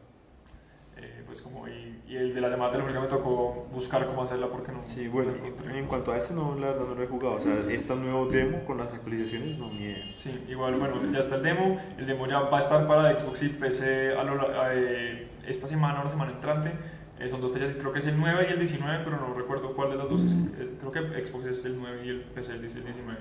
Eh, 1.01 1.23
pues 1.25 1.41
como 1.41 1.65
y, 1.67 2.01
y, 2.07 2.17
el 2.17 2.35
de 2.35 2.41
la 2.41 2.49
llamada 2.49 2.71
telefónica 2.71 2.99
me 2.99 3.07
tocó 3.07 3.67
buscar 3.71 4.05
cómo 4.05 4.23
hacerla 4.23 4.47
porque 4.47 4.71
no. 4.71 4.83
Sí, 4.83 5.07
bueno, 5.07 5.31
en 5.73 5.85
cuanto 5.85 6.11
a 6.11 6.17
este 6.17 6.33
no, 6.33 6.55
la 6.59 6.67
verdad 6.67 6.87
no 6.87 6.95
lo 6.95 7.03
he 7.03 7.07
jugado. 7.07 7.35
O 7.35 7.39
sea, 7.39 7.53
este 7.69 7.95
nuevo 7.95 8.25
demo 8.25 8.65
con 8.65 8.77
las 8.79 8.93
actualizaciones 8.93 9.57
no 9.57 9.69
me. 9.69 10.13
Sí, 10.17 10.43
igual, 10.49 10.75
bueno, 10.75 10.95
ya 11.11 11.19
está 11.19 11.35
el 11.35 11.43
demo. 11.43 11.79
El 11.97 12.05
demo 12.05 12.27
ya 12.27 12.41
va 12.41 12.57
a 12.57 12.59
estar 12.59 12.85
para 12.85 13.17
Xbox 13.17 13.43
y 13.43 13.49
PC 13.49 14.13
a 14.13 14.23
lo, 14.23 14.47
eh, 14.71 15.29
esta 15.47 15.67
semana 15.67 16.01
o 16.01 16.03
la 16.03 16.09
semana 16.09 16.31
entrante. 16.33 16.73
Eh, 17.19 17.27
son 17.27 17.41
dos 17.41 17.51
fechas, 17.51 17.75
creo 17.77 17.91
que 17.91 17.99
es 17.99 18.07
el 18.07 18.17
9 18.17 18.47
y 18.49 18.53
el 18.53 18.59
19, 18.59 19.03
pero 19.03 19.17
no 19.17 19.33
recuerdo 19.33 19.73
cuál 19.73 19.91
de 19.91 19.97
las 19.97 20.09
dos 20.09 20.23
es. 20.23 20.33
Eh, 20.33 20.77
creo 20.79 20.91
que 20.91 21.25
Xbox 21.25 21.47
es 21.47 21.65
el 21.65 21.77
9 21.77 22.01
y 22.05 22.09
el 22.09 22.21
PC 22.21 22.65
es 22.65 22.75
el 22.75 22.83
19. 22.83 23.19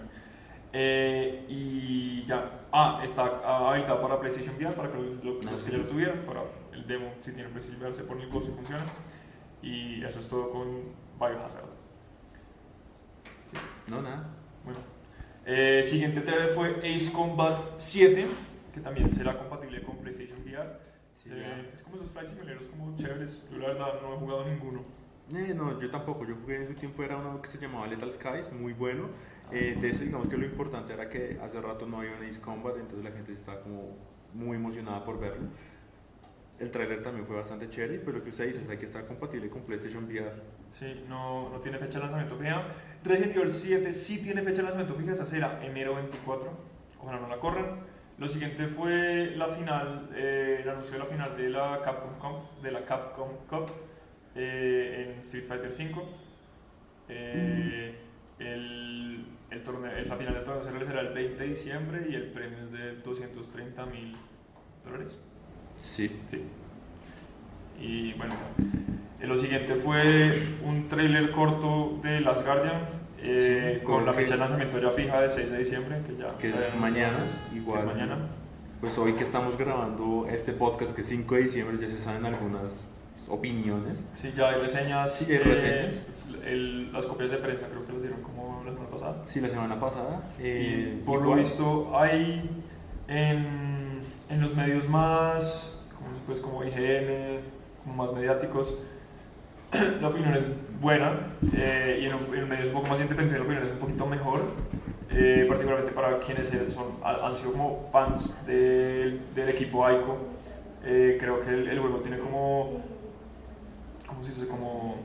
Eh, 0.73 1.47
y 1.49 2.25
ya, 2.27 2.67
ah, 2.73 3.01
está 3.03 3.41
habilitado 3.71 4.03
para 4.03 4.19
PlayStation 4.21 4.55
VR, 4.57 4.75
para 4.75 4.91
que 4.93 4.99
los, 4.99 5.25
los, 5.25 5.47
Ah, 5.47 5.51
los 5.53 5.61
sí. 5.63 5.67
que 5.71 5.73
ya 5.77 5.83
lo 5.83 5.89
tuvieran, 5.89 6.19
para 6.27 6.43
el 6.73 6.87
demo, 6.87 7.13
si 7.21 7.33
tienen 7.33 7.51
PlayStation 7.51 7.81
VR, 7.81 7.93
se 7.95 8.05
pone 8.05 8.25
el 8.25 8.29
coso 8.29 8.49
y 8.51 8.53
funciona. 8.55 8.85
Y 9.63 10.05
eso 10.05 10.21
es 10.21 10.29
todo 10.29 10.51
con 10.51 10.67
Biohazard. 11.19 11.65
No, 13.89 14.03
nada. 14.03 14.29
Bueno, 14.65 14.81
eh, 15.47 15.83
siguiente 15.83 16.21
trailer 16.21 16.51
fue 16.51 16.77
Ace 16.95 17.11
Combat 17.13 17.59
7, 17.79 18.27
que 18.75 18.81
también 18.81 19.11
será 19.11 19.37
compatible 19.39 19.81
con 19.83 19.97
PlayStation 19.99 20.39
VR. 20.43 20.69
Sí, 21.15 21.31
es 21.73 21.83
como 21.83 21.97
esos 21.97 22.11
flight 22.11 22.29
simulators 22.29 22.69
como 22.69 22.97
chéveres. 22.97 23.43
Yo 23.51 23.59
la 23.59 23.69
verdad 23.69 23.95
no 24.03 24.15
he 24.15 24.19
jugado 24.19 24.45
ninguno. 24.47 24.83
Eh, 25.35 25.53
no, 25.55 25.81
yo 25.81 25.91
tampoco. 25.91 26.25
Yo 26.27 26.37
jugué 26.41 26.57
en 26.57 26.69
su 26.69 26.75
tiempo, 26.75 27.03
era 27.03 27.17
uno 27.17 27.41
que 27.43 27.49
se 27.49 27.59
llamaba 27.59 27.87
Lethal 27.87 28.13
Skies, 28.13 28.53
muy 28.53 28.73
bueno. 28.73 29.09
Eh, 29.53 29.79
ese, 29.83 30.05
digamos 30.05 30.29
que 30.29 30.37
lo 30.37 30.45
importante 30.45 30.93
era 30.93 31.09
que 31.09 31.39
hace 31.43 31.61
rato 31.61 31.87
no 31.87 31.99
había 31.99 32.13
un 32.13 32.25
Ace 32.25 32.41
Combat, 32.41 32.77
entonces 32.77 33.05
la 33.05 33.11
gente 33.11 33.33
estaba 33.33 33.61
como 33.61 33.97
muy 34.35 34.57
emocionada 34.57 35.05
por 35.05 35.19
verlo. 35.19 35.49
El 36.59 36.71
tráiler 36.73 37.03
también 37.03 37.25
fue 37.25 37.37
bastante 37.37 37.71
chévere, 37.71 38.01
pero 38.01 38.19
lo 38.19 38.25
que 38.25 38.31
usted 38.31 38.47
dice 38.47 38.73
es 38.73 38.79
que 38.79 38.87
está 38.87 39.07
compatible 39.07 39.49
con 39.49 39.63
PlayStation 39.63 40.05
VR. 40.05 40.43
Sí, 40.69 41.05
no, 41.09 41.49
no 41.51 41.61
tiene 41.61 41.79
fecha 41.79 41.99
de 41.99 42.07
lanzamiento 42.07 42.37
fija. 42.37 42.65
Resident 43.05 43.37
Evil 43.37 43.49
7 43.49 43.93
sí 43.93 44.21
tiene 44.23 44.43
fecha 44.43 44.57
de 44.57 44.63
lanzamiento 44.65 44.95
fija, 44.95 45.13
esa 45.13 45.25
será 45.25 45.65
enero 45.65 45.95
24. 45.95 46.51
Ojalá 47.01 47.21
no 47.21 47.29
la 47.29 47.39
corran. 47.39 47.87
Lo 48.19 48.27
siguiente 48.27 48.67
fue 48.67 49.37
la 49.37 49.47
final, 49.47 50.11
eh, 50.17 50.59
el 50.63 50.69
anuncio 50.69 50.95
de 50.95 50.99
la 50.99 51.05
final 51.05 51.37
de 51.37 51.51
la 51.51 51.81
Capcom 51.83 52.19
Cup, 52.19 52.61
de 52.61 52.73
la 52.73 52.85
Capcom 52.85 53.29
Cup 53.49 53.71
eh, 54.35 55.13
en 55.13 55.21
Street 55.21 55.45
Fighter 55.47 55.73
5. 55.73 56.03
Eh, 57.09 57.95
el, 58.41 59.25
el 59.51 59.63
torneo, 59.63 59.91
la 60.07 60.17
final 60.17 60.35
del 60.35 60.45
torneo 60.45 60.63
se 60.63 60.71
realizará 60.71 61.01
el 61.01 61.15
20 61.15 61.43
de 61.43 61.49
diciembre 61.49 62.07
y 62.11 62.15
el 62.15 62.25
premio 62.33 62.59
es 62.65 62.73
de 62.73 62.97
230 62.97 63.87
mil 63.87 64.17
dólares. 64.85 65.19
Sí. 65.77 66.09
Sí. 66.29 66.43
Y 67.81 68.13
bueno, 68.15 68.35
eh, 69.21 69.27
lo 69.27 69.37
siguiente 69.37 69.77
fue 69.77 70.57
un 70.65 70.89
tráiler 70.89 71.31
corto 71.31 72.01
de 72.03 72.21
Last 72.21 72.45
Guardian 72.45 72.83
eh, 73.21 73.77
Sí, 73.79 73.85
con 73.85 74.05
la 74.05 74.13
fecha 74.13 74.35
de 74.35 74.41
lanzamiento 74.41 74.79
ya 74.81 74.91
fija 74.91 75.21
de 75.21 75.29
6 75.29 75.51
de 75.51 75.59
diciembre, 75.59 76.01
que 76.07 76.17
ya 76.17 76.37
Que 76.39 76.51
es 76.51 76.75
mañana, 76.79 77.27
que 77.51 77.57
igual. 77.57 77.79
es 77.81 77.85
mañana. 77.87 78.19
Pues 78.81 78.97
hoy 78.99 79.13
que 79.15 79.25
estamos 79.25 79.57
grabando 79.59 80.27
este 80.31 80.53
podcast, 80.53 80.93
que 80.95 81.01
es 81.03 81.09
5 81.09 81.35
de 81.37 81.43
diciembre, 81.43 81.79
ya 81.81 81.93
se 81.93 82.01
saben 82.01 82.25
algunas 82.27 82.65
opiniones. 83.29 84.03
Sí, 84.15 84.33
ya 84.35 84.49
hay 84.51 84.61
reseñas. 84.61 85.13
Sí, 85.15 85.27
hay 85.33 85.37
eh, 85.37 85.41
reseñas. 85.41 85.95
pues, 86.07 86.27
el- 86.47 86.93
las 86.93 87.07
copias 87.07 87.31
de 87.31 87.37
prensa 87.39 87.67
creo 87.69 87.87
que 87.87 87.93
las 87.93 88.03
dieron 88.03 88.21
como 88.23 88.63
la 88.65 88.73
semana 88.73 88.91
pasada. 88.91 89.17
Sí, 89.27 89.41
la 89.41 89.49
semana 89.51 89.79
pasada. 89.81 90.23
eh, 90.41 90.95
y 91.01 91.05
por 91.05 91.19
lo 91.21 91.25
igual. 91.27 91.41
visto 91.41 91.99
hay 91.99 92.49
en, 93.09 94.01
en 94.29 94.41
los 94.41 94.55
medios 94.55 94.89
más, 94.89 95.87
como, 95.97 96.11
pues, 96.27 96.41
como 96.41 96.65
IGN, 96.65 97.41
como 97.85 97.95
más 97.97 98.13
mediáticos, 98.13 98.75
la 100.01 100.09
opinión 100.09 100.35
es 100.35 100.45
buena 100.81 101.35
eh, 101.55 102.01
y 102.03 102.07
en, 102.07 102.15
un- 102.15 102.35
en 102.35 102.49
medios 102.49 102.69
un 102.69 102.75
poco 102.75 102.87
más 102.89 103.01
independientes 103.01 103.39
la 103.39 103.45
opinión 103.45 103.65
es 103.65 103.71
un 103.73 103.79
poquito 103.79 104.07
mejor, 104.07 104.41
eh, 105.11 105.45
particularmente 105.49 105.93
para 105.93 106.19
quienes 106.21 106.49
son, 106.73 106.87
ha- 107.03 107.27
han 107.27 107.35
sido 107.37 107.53
como 107.53 107.89
fans 107.93 108.35
del, 108.47 109.21
del 109.35 109.49
equipo 109.49 109.85
Aiko. 109.85 110.17
Eh, 110.85 111.17
creo 111.21 111.41
que 111.41 111.51
el, 111.51 111.69
el 111.69 111.79
juego 111.81 111.99
tiene 111.99 112.19
como, 112.19 112.81
¿cómo 114.09 114.23
se 114.25 114.31
dice? 114.33 114.49
Como 114.49 114.97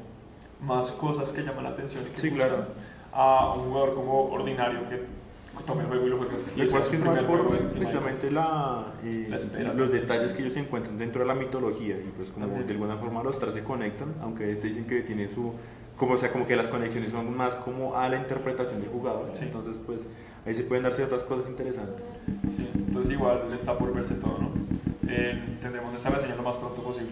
más 0.62 0.92
cosas 0.92 1.32
que 1.32 1.44
llaman 1.44 1.66
la 1.66 1.70
atención 1.72 2.04
y 2.08 2.12
que 2.12 2.20
Sí, 2.22 2.32
claro. 2.32 2.66
a 3.12 3.54
un 3.56 3.66
jugador 3.70 3.94
como 3.96 4.32
ordinario 4.32 4.80
que 4.90 5.02
tome 5.68 5.82
el 5.84 5.88
juego 5.88 6.06
y 6.08 6.10
lo 6.10 6.18
juegue. 6.18 6.34
Y 6.56 6.68
cual 6.68 6.82
es 6.82 7.00
más 7.06 7.20
por 7.20 7.48
precisamente 7.70 8.32
la, 8.32 8.94
eh, 9.04 9.28
La 9.30 9.36
espera. 9.36 9.74
los 9.74 9.92
detalles 9.92 10.34
que 10.34 10.42
ellos 10.42 10.58
encuentran 10.58 10.98
dentro 10.98 11.22
de 11.22 11.28
la 11.28 11.36
mitología 11.36 11.96
y 11.96 12.12
pues 12.18 12.32
como 12.32 12.48
También. 12.48 12.66
de 12.68 12.74
alguna 12.74 12.96
forma 12.98 13.22
los 13.24 13.38
tres 13.38 13.54
se 13.54 13.64
conectan, 13.64 14.16
aunque 14.22 14.52
este 14.52 14.70
dicen 14.70 14.86
que 14.88 15.02
tiene 15.02 15.30
su, 15.30 15.54
como 15.98 16.14
o 16.14 16.18
sea, 16.18 16.32
como 16.32 16.48
que 16.48 16.56
las 16.56 16.68
conexiones 16.70 17.12
son 17.12 17.36
más 17.38 17.54
como 17.56 17.96
a 17.96 18.10
la 18.10 18.18
interpretación 18.18 18.82
del 18.82 18.90
jugador, 18.90 19.30
Sí. 19.34 19.44
entonces 19.44 19.76
pues 19.86 20.08
ahí 20.46 20.56
se 20.56 20.64
pueden 20.64 20.84
dar 20.84 20.94
ciertas 20.94 21.24
cosas 21.24 21.48
interesantes. 21.50 22.04
Sí, 22.50 22.68
entonces 22.74 23.14
igual 23.14 23.44
está 23.54 23.78
por 23.78 23.94
verse 23.94 24.16
todo, 24.16 24.40
¿no? 24.40 24.50
Eh, 25.08 25.58
tendremos 25.62 25.94
esta 25.94 26.10
reseña 26.10 26.36
lo 26.36 26.42
más 26.44 26.58
pronto 26.58 26.82
posible. 26.82 27.12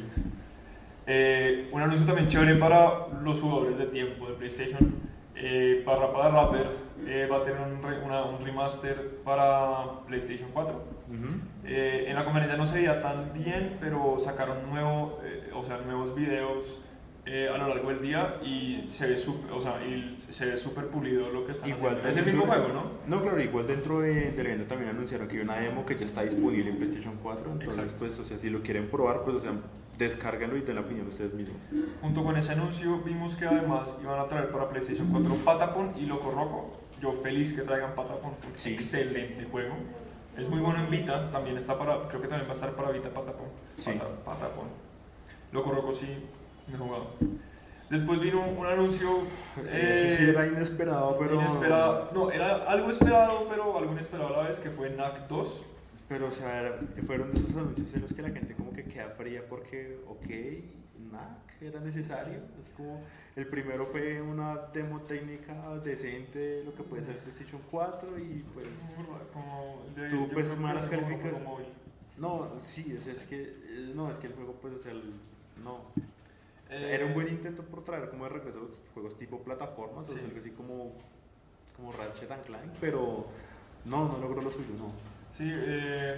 Eh, 1.14 1.68
un 1.74 1.82
anuncio 1.82 2.06
también 2.06 2.28
chévere 2.30 2.56
para 2.56 3.08
los 3.22 3.42
jugadores 3.42 3.78
de 3.78 3.88
tiempo 3.88 4.28
de 4.28 4.34
PlayStation. 4.36 4.96
Eh, 5.36 5.82
para 5.86 6.00
Rapada 6.08 6.30
Rapper 6.30 6.68
eh, 7.06 7.28
va 7.30 7.38
a 7.38 7.44
tener 7.44 7.60
un, 7.60 7.82
re- 7.84 8.00
una- 8.00 8.24
un 8.24 8.40
remaster 8.46 9.18
para 9.26 10.06
PlayStation 10.08 10.50
4. 10.54 10.74
Ujú. 11.10 11.34
Eh, 11.66 12.06
en 12.08 12.16
la 12.16 12.24
conferencia 12.24 12.56
no 12.56 12.66
se 12.66 12.76
veía 12.76 13.02
tan 13.02 13.34
bien, 13.34 13.76
pero 13.82 14.18
sacaron 14.20 14.70
nuevo, 14.70 15.20
eh, 15.26 15.50
o 15.54 15.64
sea, 15.66 15.80
nuevos 15.80 16.16
videos 16.16 16.80
eh, 17.26 17.50
a 17.54 17.58
lo 17.58 17.68
largo 17.68 17.90
del 17.90 18.02
día 18.02 18.38
y 18.44 18.84
se 18.88 19.08
ve 19.08 19.18
súper, 19.18 19.52
o 19.52 19.60
sea, 19.60 19.80
pulido 20.92 21.30
lo 21.30 21.46
que 21.46 21.52
están 21.52 21.70
Igual 21.72 21.98
haciendo. 21.98 22.10
Es 22.10 22.18
el 22.18 22.26
mismo 22.26 22.46
dentro- 22.46 22.64
juego, 22.64 22.74
¿no? 23.08 23.16
No, 23.18 23.22
claro, 23.22 23.42
igual 23.42 23.68
dentro 23.68 24.00
de, 24.00 24.32
del 24.32 24.46
evento 24.48 24.66
también 24.66 24.90
anunciaron 24.92 25.28
que 25.28 25.38
hay 25.38 25.44
una 25.44 25.58
demo 25.58 25.86
que 25.86 25.98
ya 25.98 26.06
está 26.06 26.22
disponible 26.24 26.70
en 26.70 26.78
PlayStation 26.78 27.16
4, 27.22 27.52
entonces 27.52 27.78
Exacto. 27.84 28.06
pues, 28.06 28.20
o 28.20 28.24
sea, 28.24 28.38
si 28.38 28.50
lo 28.50 28.62
quieren 28.62 28.88
probar, 28.90 29.24
pues, 29.24 29.36
o 29.38 29.40
sea, 29.40 29.52
descárganlo 30.06 30.58
y 30.58 30.62
den 30.62 30.76
la 30.76 30.82
opinión 30.82 31.08
ustedes 31.08 31.34
mismos. 31.34 31.58
Junto 32.02 32.24
con 32.24 32.36
ese 32.38 32.52
anuncio 32.54 33.00
vimos 33.00 33.36
que 33.36 33.46
además 33.46 33.96
iban 34.02 34.20
a 34.20 34.26
traer 34.28 34.50
para 34.50 34.68
PlayStation 34.70 35.08
4 35.12 35.36
Patapon 35.46 35.94
y 35.98 36.06
Loco 36.06 36.32
Roco. 36.32 36.78
Yo 37.02 37.12
feliz 37.14 37.54
que 37.54 37.62
traigan 37.62 37.94
Patapon, 37.96 38.34
fue 38.40 38.50
Sí. 38.56 38.74
excelente 38.74 39.46
juego. 39.46 39.74
Es 40.38 40.48
muy 40.50 40.60
bueno 40.62 40.80
en 40.80 40.90
Vita, 40.90 41.30
también 41.32 41.58
está 41.58 41.78
para, 41.78 42.08
creo 42.08 42.22
que 42.22 42.28
también 42.28 42.48
va 42.48 42.52
a 42.52 42.56
estar 42.56 42.72
para 42.72 42.92
Vita 42.92 43.10
Patapon. 43.10 43.48
Sí. 43.78 43.92
Pata- 43.92 44.10
Patapon. 44.26 44.68
Loco 45.52 45.72
Roco 45.72 45.92
sí, 45.92 46.08
me 46.68 46.76
he 46.76 46.78
jugado. 46.78 47.08
Después 47.90 48.20
vino 48.22 48.40
un 48.48 48.66
anuncio 48.66 49.10
Ese 49.58 50.16
sí 50.16 50.24
eh, 50.24 50.30
era 50.30 50.48
inesperado, 50.48 51.18
pero... 51.20 51.36
inesperado. 51.36 52.10
No, 52.14 52.32
era 52.32 52.56
algo 52.68 52.90
esperado, 52.90 53.46
pero 53.50 53.78
algo 53.78 53.92
inesperado 53.92 54.34
a 54.34 54.44
la 54.44 54.48
vez, 54.48 54.60
que 54.62 54.70
fue 54.70 54.90
NAC 54.92 55.28
2. 55.28 55.66
Pero, 56.12 56.28
o 56.28 56.32
sea, 56.32 56.78
fueron 57.08 57.32
esos 57.34 57.56
anuncios 57.56 57.94
en 57.94 58.02
los 58.02 58.12
que 58.14 58.22
la 58.22 58.32
gente 58.32 58.54
como 58.54 58.74
que 58.74 58.84
queda 58.84 59.08
fría 59.12 59.44
porque, 59.48 59.98
ok, 60.10 61.10
nada, 61.10 61.38
que 61.58 61.68
era 61.68 61.80
necesario. 61.80 62.36
Es 62.62 62.70
como, 62.76 63.02
el 63.38 63.48
primero 63.48 63.86
fue 63.86 64.22
una 64.22 64.58
demo 64.74 65.00
técnica 65.04 65.54
decente 65.86 66.38
de 66.38 66.64
lo 66.66 66.76
que 66.76 66.84
puede 66.84 67.04
ser 67.06 67.18
PlayStation 67.20 67.62
4 67.72 68.20
y 68.20 68.44
pues... 68.54 68.68
Como 69.32 69.84
de- 69.96 70.10
Tú, 70.10 70.28
pues, 70.34 70.58
malas 70.58 70.86
era 70.88 70.98
como 70.98 71.08
califica- 71.08 71.30
juego 71.30 71.50
móvil. 71.50 71.66
No, 72.18 72.60
sí, 72.60 72.94
es, 72.94 73.08
es 73.08 73.24
que, 73.24 73.42
eh, 73.44 73.92
no, 73.96 74.12
es 74.12 74.18
que 74.18 74.28
el 74.28 74.34
juego 74.34 74.52
pues, 74.62 74.74
o 74.74 74.80
sea, 74.84 74.92
el- 74.92 75.14
no. 75.64 75.76
O 75.76 75.94
sea, 76.68 76.78
Eh, 76.78 76.96
era 76.96 77.06
un 77.06 77.14
buen 77.14 77.30
intento 77.30 77.64
por 77.64 77.86
traer 77.86 78.10
como 78.10 78.26
de 78.26 78.32
regreso 78.32 78.60
los 78.60 78.72
juegos 78.94 79.18
tipo 79.18 79.40
plataformas, 79.40 80.10
o 80.10 80.14
sea, 80.14 80.22
algo 80.26 80.40
así 80.42 80.50
como, 80.52 80.92
como 81.78 81.94
Ratchet 81.94 82.30
and 82.32 82.44
Clank, 82.44 82.72
pero 82.82 83.28
no, 83.86 84.10
no 84.10 84.18
logró 84.18 84.42
lo 84.42 84.52
suyo, 84.52 84.74
no. 84.78 84.92
Sí, 85.32 85.50
eh, 85.50 86.16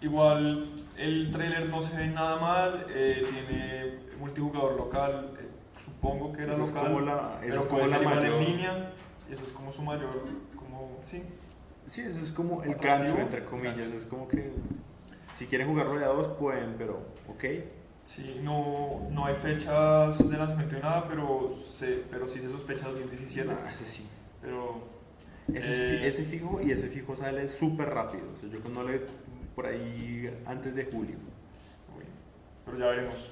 igual 0.00 0.84
el 0.96 1.30
trailer 1.30 1.68
no 1.68 1.80
se 1.80 1.96
ve 1.96 2.06
nada 2.08 2.36
mal, 2.36 2.86
eh, 2.90 3.26
tiene 3.30 3.98
multijugador 4.18 4.76
local, 4.76 5.30
eh, 5.40 5.48
supongo 5.82 6.32
que 6.32 6.42
era 6.42 6.52
Esa 6.52 6.62
es 6.62 6.68
local, 6.68 6.84
como 6.88 7.00
la- 7.00 7.38
pero 7.40 7.54
es 7.60 7.66
como 7.66 7.80
puede 7.80 7.90
la 7.92 7.98
mayor- 8.00 8.24
en 8.26 8.44
línea, 8.44 8.92
eso 9.30 9.44
es 9.44 9.52
como 9.52 9.72
su 9.72 9.82
mayor, 9.82 10.10
como, 10.56 10.98
sí, 11.02 11.22
Sí, 11.86 12.02
eso 12.02 12.20
es 12.20 12.30
como 12.30 12.62
el 12.62 12.74
gancho, 12.76 13.18
entre 13.18 13.44
comillas. 13.44 13.78
gancho. 13.78 13.96
Es 13.98 14.06
como 14.06 14.28
que 14.28 14.52
si 15.34 15.46
quieren 15.46 15.66
jugarlo 15.66 15.98
de 15.98 16.04
a 16.04 16.08
dos, 16.08 16.28
pueden, 16.38 16.74
pero 16.78 17.00
ok. 17.26 17.44
sí, 18.04 18.38
no, 18.44 19.08
no 19.10 19.24
hay 19.26 19.34
fechas 19.34 20.30
de 20.30 20.36
lanzamiento 20.38 20.76
ni 20.76 20.82
nada, 20.82 21.06
pero, 21.08 21.50
se, 21.66 22.04
pero 22.10 22.28
sí 22.28 22.40
se 22.40 22.48
sospecha 22.48 22.86
2017, 22.88 23.48
Nah, 23.48 23.70
ese 23.70 23.86
sí. 23.86 24.06
pero 24.40 24.82
Ese, 25.54 25.96
Eh. 26.04 26.06
ese 26.08 26.24
fijo 26.24 26.60
y 26.62 26.70
ese 26.70 26.88
fijo 26.88 27.16
sale 27.16 27.48
súper 27.48 27.88
rápido. 27.90 28.24
O 28.36 28.40
sea, 28.40 28.48
yo 28.50 28.68
no 28.68 28.82
le 28.88 29.00
por 29.54 29.66
ahí 29.66 30.30
antes 30.46 30.74
de 30.74 30.84
julio. 30.84 31.16
Pero 32.64 32.78
ya 32.78 32.86
veremos. 32.86 33.30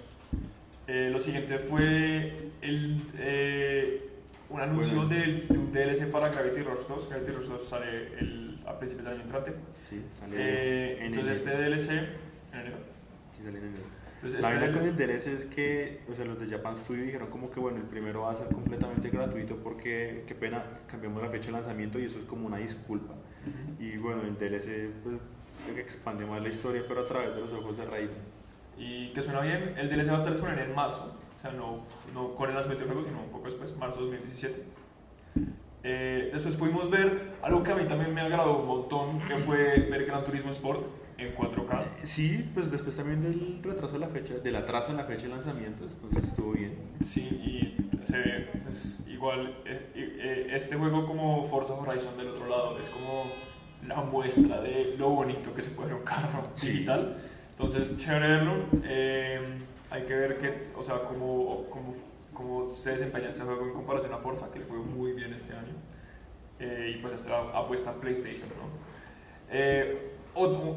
Eh, 0.86 1.10
lo 1.12 1.18
siguiente 1.18 1.58
fue 1.58 2.34
el, 2.62 3.02
eh, 3.18 4.08
un 4.48 4.60
anuncio 4.60 4.96
Bueno. 5.04 5.10
del- 5.10 5.46
de, 5.48 5.58
un 5.58 5.70
DLC 5.72 6.06
para 6.10 6.28
Gravity 6.30 6.62
Rush 6.62 6.86
2. 6.88 7.08
Gravity 7.10 7.32
Rush 7.32 7.46
2 7.46 7.68
sale 7.68 8.18
el, 8.18 8.58
a 8.66 8.78
principios 8.78 9.04
del 9.06 9.14
año 9.16 9.22
entrante. 9.24 9.52
Sí, 9.88 10.02
sale 10.14 10.34
Eh, 10.38 10.96
en 11.00 11.06
entonces 11.14 11.40
enero. 11.42 11.56
este 11.58 11.62
DLC... 11.70 11.90
en 12.52 12.60
enero. 12.60 12.76
Sí, 13.36 13.42
sale 13.44 13.58
en 13.58 13.64
enero. 13.66 13.84
Entonces 14.18 14.42
La 14.42 14.50
vaina 14.50 14.72
con 14.76 14.82
el 14.82 14.96
DLC 14.96 15.26
es 15.28 15.44
que, 15.44 16.00
o 16.10 16.14
sea, 16.14 16.24
los 16.24 16.40
de 16.40 16.48
Japan 16.48 16.76
Studio 16.76 17.04
dijeron 17.04 17.30
como 17.30 17.52
que 17.52 17.60
bueno, 17.60 17.78
el 17.78 17.84
primero 17.84 18.22
va 18.22 18.32
a 18.32 18.34
ser 18.34 18.48
completamente 18.48 19.10
gratuito 19.10 19.56
porque, 19.56 20.24
qué 20.26 20.34
pena, 20.34 20.64
cambiamos 20.88 21.22
la 21.22 21.28
fecha 21.28 21.46
de 21.46 21.52
lanzamiento 21.52 22.00
y 22.00 22.06
eso 22.06 22.18
es 22.18 22.24
como 22.24 22.48
una 22.48 22.56
disculpa. 22.56 23.12
Ujú. 23.12 23.80
Y 23.80 23.96
bueno, 23.98 24.22
el 24.22 24.36
DLC 24.36 24.90
pues 25.04 25.18
expande 25.76 26.26
más 26.26 26.42
la 26.42 26.48
historia, 26.48 26.82
pero 26.88 27.02
a 27.02 27.06
través 27.06 27.32
de 27.32 27.42
los 27.42 27.52
ojos 27.52 27.76
de 27.76 27.84
Raiden. 27.84 28.38
Y 28.76 29.12
que 29.12 29.22
suena 29.22 29.40
bien, 29.40 29.74
el 29.76 29.88
DLC 29.88 30.08
va 30.08 30.14
a 30.14 30.16
estar 30.16 30.32
disponible 30.32 30.64
en 30.64 30.74
marzo. 30.74 31.16
O 31.36 31.38
sea, 31.38 31.52
no, 31.52 31.84
no 32.12 32.34
con 32.34 32.48
el 32.48 32.56
lanzamiento 32.56 32.86
del 32.86 32.94
juego, 32.94 33.08
sino 33.08 33.22
un 33.22 33.30
poco 33.30 33.46
después, 33.46 33.76
marzo 33.76 34.00
2017. 34.00 34.64
Eh, 35.84 36.30
después 36.32 36.56
pudimos 36.56 36.90
ver 36.90 37.34
algo 37.40 37.62
que 37.62 37.70
a 37.70 37.76
mí 37.76 37.84
también 37.84 38.12
me 38.12 38.20
agradó 38.20 38.58
un 38.58 38.66
montón, 38.66 39.20
que 39.20 39.36
fue 39.36 39.86
ver 39.88 40.06
Gran 40.06 40.24
Turismo 40.24 40.50
Sport 40.50 40.97
en 41.18 41.34
4K. 41.34 41.84
Sí, 42.04 42.48
pues 42.54 42.70
después 42.70 42.96
también 42.96 43.22
del 43.22 43.60
retraso 43.62 43.94
de 43.94 43.98
la 43.98 44.08
fecha, 44.08 44.34
del 44.34 44.56
atraso 44.56 44.90
en 44.92 44.96
la 44.96 45.04
fecha 45.04 45.22
de 45.24 45.28
lanzamiento, 45.30 45.84
entonces 45.84 46.24
estuvo 46.30 46.52
bien. 46.52 46.76
Sí, 47.00 47.20
y 47.22 48.04
se 48.04 48.18
ve 48.18 48.48
pues, 48.62 49.04
igual 49.08 49.56
eh, 49.66 49.90
eh, 49.94 50.46
este 50.50 50.76
juego 50.76 51.06
como 51.06 51.42
Forza 51.44 51.74
Horizon 51.74 52.16
del 52.16 52.28
otro 52.28 52.46
lado 52.48 52.78
es 52.78 52.88
como 52.88 53.24
la 53.86 53.96
muestra 54.02 54.60
de 54.60 54.94
lo 54.96 55.10
bonito 55.10 55.52
que 55.54 55.62
se 55.62 55.70
puede 55.70 55.88
ver 55.90 55.98
un 55.98 56.04
carro 56.04 56.48
Sí. 56.54 56.70
digital. 56.70 57.16
Entonces, 57.50 57.96
chévere 57.98 58.28
verlo. 58.28 58.54
Eh, 58.84 59.40
hay 59.90 60.02
que 60.04 60.14
ver 60.14 60.38
que, 60.38 60.68
o 60.76 60.82
sea, 60.82 61.00
cómo, 61.02 61.66
cómo, 61.70 61.94
cómo 62.32 62.68
se 62.68 62.90
desempeña 62.90 63.30
este 63.30 63.42
juego 63.42 63.66
en 63.66 63.72
comparación 63.72 64.12
a 64.12 64.18
Forza, 64.18 64.50
que 64.52 64.60
le 64.60 64.64
fue 64.66 64.78
muy 64.78 65.12
bien 65.12 65.32
este 65.32 65.54
año. 65.54 65.74
Eh, 66.60 66.94
y 66.94 67.00
pues 67.00 67.14
esta 67.14 67.38
apuesta 67.58 67.90
a 67.90 67.94
PlayStation, 67.94 68.48
¿no? 68.50 68.68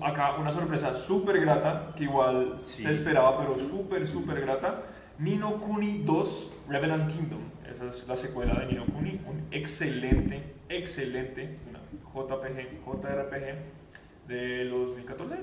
Acá 0.02 0.36
una 0.40 0.52
sorpresa 0.52 0.96
súper 0.96 1.40
grata, 1.40 1.90
que 1.96 2.04
igual 2.06 2.56
Sí. 2.58 2.84
se 2.84 2.92
esperaba, 2.92 3.38
pero 3.38 3.60
súper, 3.60 4.08
súper 4.08 4.42
grata. 4.42 4.84
Nino 5.20 5.60
Kuni 5.60 6.02
2 6.04 6.52
Revenant 6.68 7.12
Kingdom. 7.12 7.42
Esa 7.70 7.88
es 7.88 8.08
la 8.08 8.16
secuela 8.16 8.56
de 8.60 8.66
Nino 8.66 8.86
Kuni. 8.88 9.22
Un 9.28 9.46
excelente, 9.52 10.42
excelente 10.68 11.60
una 11.70 11.80
JPG, 12.14 12.84
JRPG 12.86 14.28
de 14.28 14.66
los 14.66 14.88
2014. 14.88 15.36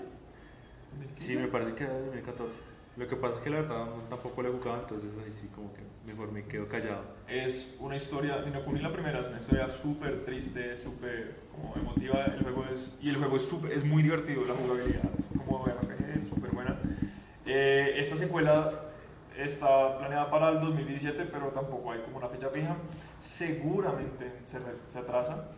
Sí, 1.16 1.36
me 1.36 1.46
parece 1.46 1.74
que 1.74 1.84
era 1.84 1.92
de 1.94 2.00
2014. 2.06 2.54
Lo 2.96 3.06
que 3.06 3.14
pasa 3.16 3.36
es 3.36 3.40
que 3.42 3.50
la 3.50 3.60
verdad 3.60 3.86
tampoco 4.10 4.42
le 4.42 4.48
jugaba, 4.50 4.80
entonces 4.80 5.10
ahí 5.24 5.32
sí 5.32 5.48
como 5.54 5.72
que 5.72 5.82
mejor 6.04 6.32
me 6.32 6.44
quedo 6.44 6.66
callado. 6.66 7.02
Es 7.28 7.76
una 7.78 7.96
historia, 7.96 8.42
Kuni 8.64 8.80
la 8.80 8.90
primera 8.92 9.20
es 9.20 9.26
una 9.26 9.36
historia 9.36 9.68
súper 9.68 10.24
triste, 10.24 10.76
súper 10.78 11.36
como 11.52 11.74
emotiva. 11.76 12.24
El 12.24 12.42
juego 12.42 12.64
es, 12.70 12.96
y 13.02 13.10
el 13.10 13.16
juego 13.16 13.36
es, 13.36 13.42
súper- 13.46 13.72
es 13.72 13.84
muy 13.84 14.02
divertido, 14.02 14.42
la 14.46 14.54
jugabilidad 14.54 15.02
como 15.36 15.66
RPG 15.66 16.16
es 16.18 16.24
súper 16.28 16.50
buena. 16.52 16.78
Eh, 17.44 17.94
esta 17.96 18.16
secuela 18.16 18.82
está 19.36 19.98
planeada 19.98 20.30
para 20.30 20.48
el 20.48 20.60
2017, 20.60 21.24
pero 21.30 21.48
tampoco 21.48 21.92
hay 21.92 22.00
como 22.00 22.16
una 22.16 22.28
fecha 22.28 22.48
fija. 22.48 22.76
Seguramente 23.18 24.32
se, 24.40 24.58
re- 24.58 24.76
se 24.86 24.98
atrasa, 24.98 25.48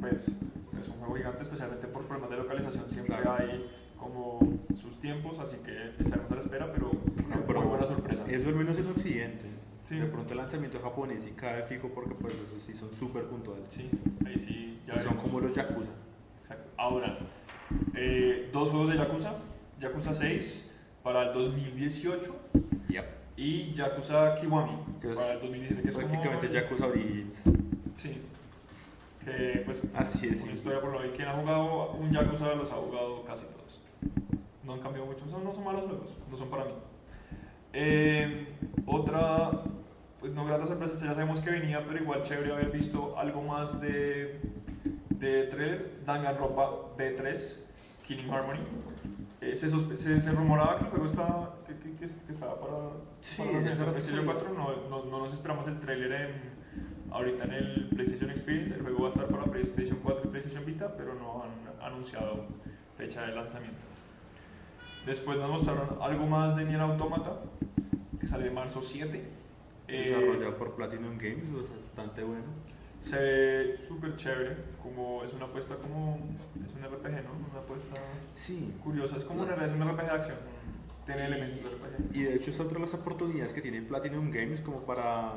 pues 0.00 0.36
es 0.80 0.88
un 0.88 0.94
juego 0.98 1.14
gigante, 1.14 1.42
especialmente 1.42 1.86
por 1.86 2.06
problemas 2.06 2.30
de 2.30 2.36
localización. 2.38 2.88
Siempre 2.90 3.14
Claro. 3.16 3.36
hay 3.38 3.70
como 3.96 4.40
sus 4.74 4.98
tiempos, 5.00 5.38
así 5.38 5.58
que 5.58 5.92
estaremos 6.00 6.30
a 6.32 6.34
la 6.34 6.40
espera, 6.40 6.72
pero 6.72 6.90
una 7.24 7.36
No, 7.36 7.42
pero 7.46 7.60
muy 7.60 7.68
buena 7.70 7.86
sorpresa. 7.86 8.24
Eso 8.28 8.48
al 8.48 8.54
menos 8.56 8.76
en 8.78 8.86
Occidente. 8.88 9.44
Sí. 9.90 9.96
De 9.98 10.06
pronto 10.06 10.30
el 10.34 10.36
lanzamiento 10.38 10.78
japonés 10.78 11.26
y 11.26 11.32
cae 11.32 11.64
fijo 11.64 11.88
porque 11.88 12.14
pues 12.14 12.32
esos 12.34 12.62
sí 12.62 12.74
son 12.76 12.92
súper 12.92 13.24
puntuales. 13.24 13.64
Sí, 13.70 13.90
ahí 14.24 14.38
sí, 14.38 14.78
ya 14.86 14.96
son 15.00 15.16
como 15.16 15.40
los 15.40 15.52
Yakuza. 15.52 15.90
Exacto. 16.42 16.70
Ahora, 16.76 17.18
eh, 17.96 18.48
dos 18.52 18.70
juegos 18.70 18.90
de 18.90 18.98
Yakuza. 18.98 19.34
Yakuza 19.80 20.14
6 20.14 20.70
para 21.02 21.24
el 21.24 21.34
2018 21.34 22.36
Ya. 22.88 23.04
y 23.36 23.74
Yakuza 23.74 24.36
Kiwami 24.36 24.78
Que 25.00 25.10
es 25.10 25.18
para 25.18 25.32
el 25.32 25.40
2017, 25.40 25.82
que 25.82 25.88
es 25.88 25.96
prácticamente 25.96 26.46
como... 26.46 26.60
Yakuza 26.60 26.86
Origins. 26.86 27.42
Sí. 27.94 28.22
Que 29.24 29.62
pues 29.64 29.82
Así 29.94 30.28
es. 30.28 30.36
una 30.42 30.52
sí. 30.52 30.52
historia 30.52 30.80
por 30.80 30.92
lo 30.92 31.02
que 31.02 31.10
quien 31.10 31.26
ha 31.26 31.32
jugado 31.32 31.94
un 31.94 32.12
Yakuza 32.12 32.54
los 32.54 32.70
ha 32.70 32.76
jugado 32.76 33.24
casi 33.24 33.44
todos. 33.46 33.80
No 34.62 34.74
han 34.74 34.80
cambiado 34.80 35.06
mucho, 35.06 35.24
no 35.26 35.52
son 35.52 35.64
malos 35.64 35.82
juegos, 35.86 36.16
no 36.30 36.36
son 36.36 36.48
para 36.48 36.64
mí. 36.66 36.74
Eh, 37.72 38.46
otra, 38.86 39.50
pues 40.20 40.32
no 40.34 40.44
grata 40.44 40.66
sorpresa, 40.66 41.04
ya 41.06 41.14
sabemos 41.14 41.40
que 41.40 41.50
venía, 41.50 41.84
pero 41.86 41.98
igual 42.02 42.22
chévere 42.22 42.52
haber 42.52 42.70
visto 42.70 43.18
algo 43.18 43.42
más 43.42 43.80
de, 43.80 44.40
de 45.10 45.44
trailer, 45.44 46.00
Danganronpa 46.04 46.70
B3, 46.98 47.56
Killing 48.06 48.30
Harmony. 48.30 48.60
Eh, 49.40 49.56
se, 49.56 49.68
se, 49.96 50.20
se 50.20 50.32
rumoraba 50.32 50.76
que 50.78 50.84
el 50.84 50.90
juego 50.90 51.06
estaba, 51.06 51.54
que, 51.66 51.74
que- 51.76 51.96
que 51.96 52.04
est- 52.04 52.22
que 52.26 52.32
estaba 52.32 52.60
para, 52.60 52.76
Sí, 53.20 53.40
para 53.42 53.60
PlayStation 53.92 54.02
salió. 54.02 54.24
4, 54.26 54.52
no, 54.52 54.88
no, 54.90 55.04
no 55.10 55.18
nos 55.24 55.32
esperamos 55.32 55.66
el 55.66 55.80
trailer 55.80 56.12
en, 56.12 56.30
ahorita 57.10 57.44
en 57.44 57.52
el 57.52 57.88
PlayStation 57.94 58.30
Experience, 58.30 58.74
el 58.74 58.82
juego 58.82 59.00
va 59.00 59.06
a 59.06 59.08
estar 59.08 59.26
para 59.28 59.44
PlayStation 59.44 59.98
4 60.02 60.22
y 60.26 60.28
PlayStation 60.28 60.66
Vita, 60.66 60.94
pero 60.96 61.14
no 61.14 61.42
han 61.44 61.82
anunciado 61.92 62.44
fecha 62.98 63.22
de 63.22 63.32
lanzamiento. 63.34 63.86
Después 65.06 65.38
nos 65.38 65.48
mostraron 65.48 65.96
algo 66.02 66.26
más 66.26 66.54
de 66.56 66.64
Nier 66.66 66.80
Automata, 66.80 67.32
que 68.20 68.26
sale 68.26 68.48
en 68.48 68.54
marzo 68.54 68.82
7. 68.82 69.39
Eh, 69.92 70.10
Desarrollado 70.10 70.56
por 70.56 70.74
Platinum 70.74 71.18
Games, 71.18 71.44
bastante 71.82 72.22
bueno. 72.22 72.44
se 73.00 73.16
ve 73.18 73.76
súper 73.80 74.14
chévere, 74.16 74.56
como 74.82 75.24
es 75.24 75.32
una 75.32 75.46
apuesta 75.46 75.74
como, 75.76 76.18
es 76.62 76.72
un 76.74 76.82
RPG, 76.82 77.24
¿no? 77.24 77.30
Una 77.50 77.60
apuesta 77.60 77.94
Sí. 78.34 78.72
curiosa, 78.84 79.16
es 79.16 79.24
como 79.24 79.42
un, 79.42 79.50
es 79.50 79.72
un 79.72 79.80
RPG 79.82 80.04
de 80.04 80.10
acción, 80.10 80.36
tiene 81.06 81.26
elementos 81.26 81.62
de 81.62 81.70
RPG. 81.70 82.16
Y 82.16 82.22
de 82.24 82.34
hecho 82.36 82.50
es 82.50 82.60
otra 82.60 82.74
de 82.74 82.80
las 82.84 82.94
oportunidades 82.94 83.52
que 83.52 83.62
tiene 83.62 83.80
Platinum 83.82 84.30
Games 84.30 84.60
como 84.60 84.80
para 84.84 85.32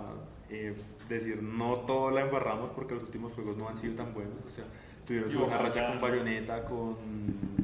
eh, 0.49 0.75
decir 1.09 1.41
no 1.41 1.79
todo 1.79 2.11
la 2.11 2.21
embarramos 2.21 2.69
porque 2.71 2.93
los 2.95 3.03
últimos 3.03 3.33
juegos 3.33 3.55
no 3.57 3.67
han 3.69 3.77
sido 3.77 3.95
tan 3.95 4.13
buenos. 4.13 4.35
O 4.45 4.51
sea, 4.51 4.65
tuvieron 5.07 5.31
su 5.31 5.45
racha 5.45 5.87
con 5.87 6.01
Bayonetta, 6.01 6.65
con, 6.65 6.95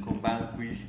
con 0.04 0.20
Vanquish. 0.22 0.88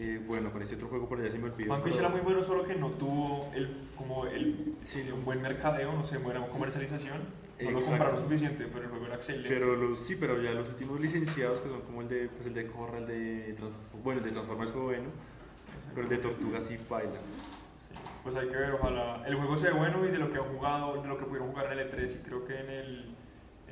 Eh, 0.00 0.20
bueno, 0.26 0.52
ese 0.60 0.76
otro 0.76 0.86
juego 0.88 1.08
por 1.08 1.18
allá 1.20 1.30
se 1.30 1.38
me 1.38 1.46
olvidó. 1.50 1.70
Vanquish 1.70 1.94
pero- 1.94 2.06
era 2.06 2.14
muy 2.14 2.20
bueno, 2.20 2.42
solo 2.42 2.62
que 2.62 2.74
no 2.76 2.90
tuvo 2.92 3.50
el, 3.54 3.88
como 3.96 4.26
el, 4.26 4.76
Sí. 4.80 5.08
un 5.12 5.24
buen 5.24 5.42
mercadeo, 5.42 5.92
no 5.92 6.04
sé, 6.04 6.18
buena 6.18 6.46
comercialización. 6.46 7.22
No 7.60 7.72
lo 7.72 7.80
compraron 7.80 8.20
suficiente, 8.20 8.68
pero 8.72 8.84
el 8.84 8.90
juego 8.90 9.06
era 9.06 9.16
excelente. 9.16 9.48
Pero 9.48 9.74
los, 9.74 9.98
sí, 9.98 10.14
pero 10.14 10.40
ya 10.40 10.52
los 10.52 10.68
últimos 10.68 11.00
licenciados 11.00 11.58
que 11.60 11.68
son 11.68 11.80
como 11.80 12.02
el 12.02 12.08
de, 12.08 12.28
pues 12.28 12.46
el 12.46 12.54
de 12.54 12.66
Corra, 12.68 12.98
el 12.98 13.06
de 13.08 13.56
bueno, 14.04 14.20
el 14.20 14.26
de 14.26 14.30
Transformers 14.30 14.70
fue 14.70 14.82
bueno, 14.82 15.08
pero 15.92 16.02
el 16.06 16.08
de 16.08 16.18
Tortuga 16.18 16.60
sí 16.60 16.78
baila. 16.88 17.18
Sí, 17.76 17.94
pues 18.22 18.36
hay 18.36 18.46
que 18.48 18.56
ver, 18.56 18.70
ojalá. 18.74 19.24
El 19.26 19.34
juego 19.34 19.56
se 19.56 19.70
ve 19.70 19.72
bueno 19.76 20.06
y 20.06 20.10
de 20.12 20.18
lo 20.18 20.30
que 20.30 20.38
han 20.38 20.44
jugado, 20.44 21.02
de 21.02 21.08
lo 21.08 21.18
que 21.18 21.24
pudieron 21.24 21.48
jugar 21.50 21.72
en 21.72 21.80
el 21.80 21.90
E3 21.90 22.14
y 22.14 22.18
creo 22.22 22.44
que 22.44 22.60
en 22.60 22.70
el, 22.70 23.16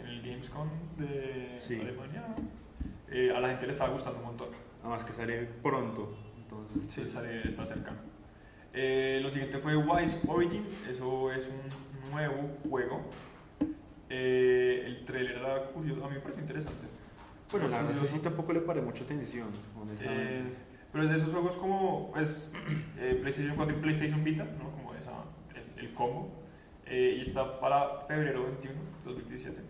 en 0.00 0.06
el 0.06 0.22
Gamescom 0.22 0.68
de 0.98 1.54
Sí. 1.56 1.78
Alemania, 1.80 2.24
eh, 3.08 3.32
a 3.36 3.38
la 3.38 3.48
gente 3.50 3.66
le 3.66 3.72
estaba 3.72 3.92
gustando 3.92 4.18
un 4.18 4.24
montón. 4.26 4.48
Además 4.86 5.04
que 5.04 5.12
sale 5.14 5.48
pronto. 5.62 6.14
Entonces, 6.36 6.92
Sí, 6.92 7.10
sale, 7.10 7.44
está 7.44 7.66
cerca. 7.66 7.92
Eh, 8.72 9.18
lo 9.20 9.28
siguiente 9.28 9.58
fue 9.58 9.76
Wise 9.76 10.20
Origin, 10.28 10.64
eso 10.88 11.32
es 11.32 11.48
un 11.48 12.10
nuevo 12.12 12.56
juego. 12.68 13.00
Eh, 14.08 14.84
el 14.86 15.04
trailer 15.04 15.38
era 15.38 15.64
curioso, 15.72 16.04
a 16.04 16.08
mí 16.08 16.14
me 16.14 16.20
pareció 16.20 16.40
interesante. 16.40 16.86
Bueno, 17.50 17.66
la 17.66 17.82
verdad, 17.82 18.00
sí 18.06 18.20
tampoco 18.20 18.52
le 18.52 18.60
paré 18.60 18.80
mucha 18.80 19.02
atención, 19.02 19.48
honestamente. 19.80 20.38
Eh, 20.38 20.42
pero 20.92 21.02
es 21.02 21.10
de 21.10 21.16
esos 21.16 21.32
juegos 21.32 21.56
como 21.56 22.12
pues, 22.12 22.54
eh, 22.96 23.18
PlayStation 23.20 23.56
4 23.56 23.76
y 23.76 23.80
PlayStation 23.80 24.22
Vita, 24.22 24.44
¿no? 24.44 24.70
como 24.70 24.94
esa, 24.94 25.10
el, 25.76 25.84
el 25.84 25.94
combo. 25.94 26.30
Eh, 26.86 27.16
y 27.18 27.22
está 27.22 27.58
para 27.58 28.02
febrero 28.06 28.44
21, 28.44 28.78
2017. 29.04 29.60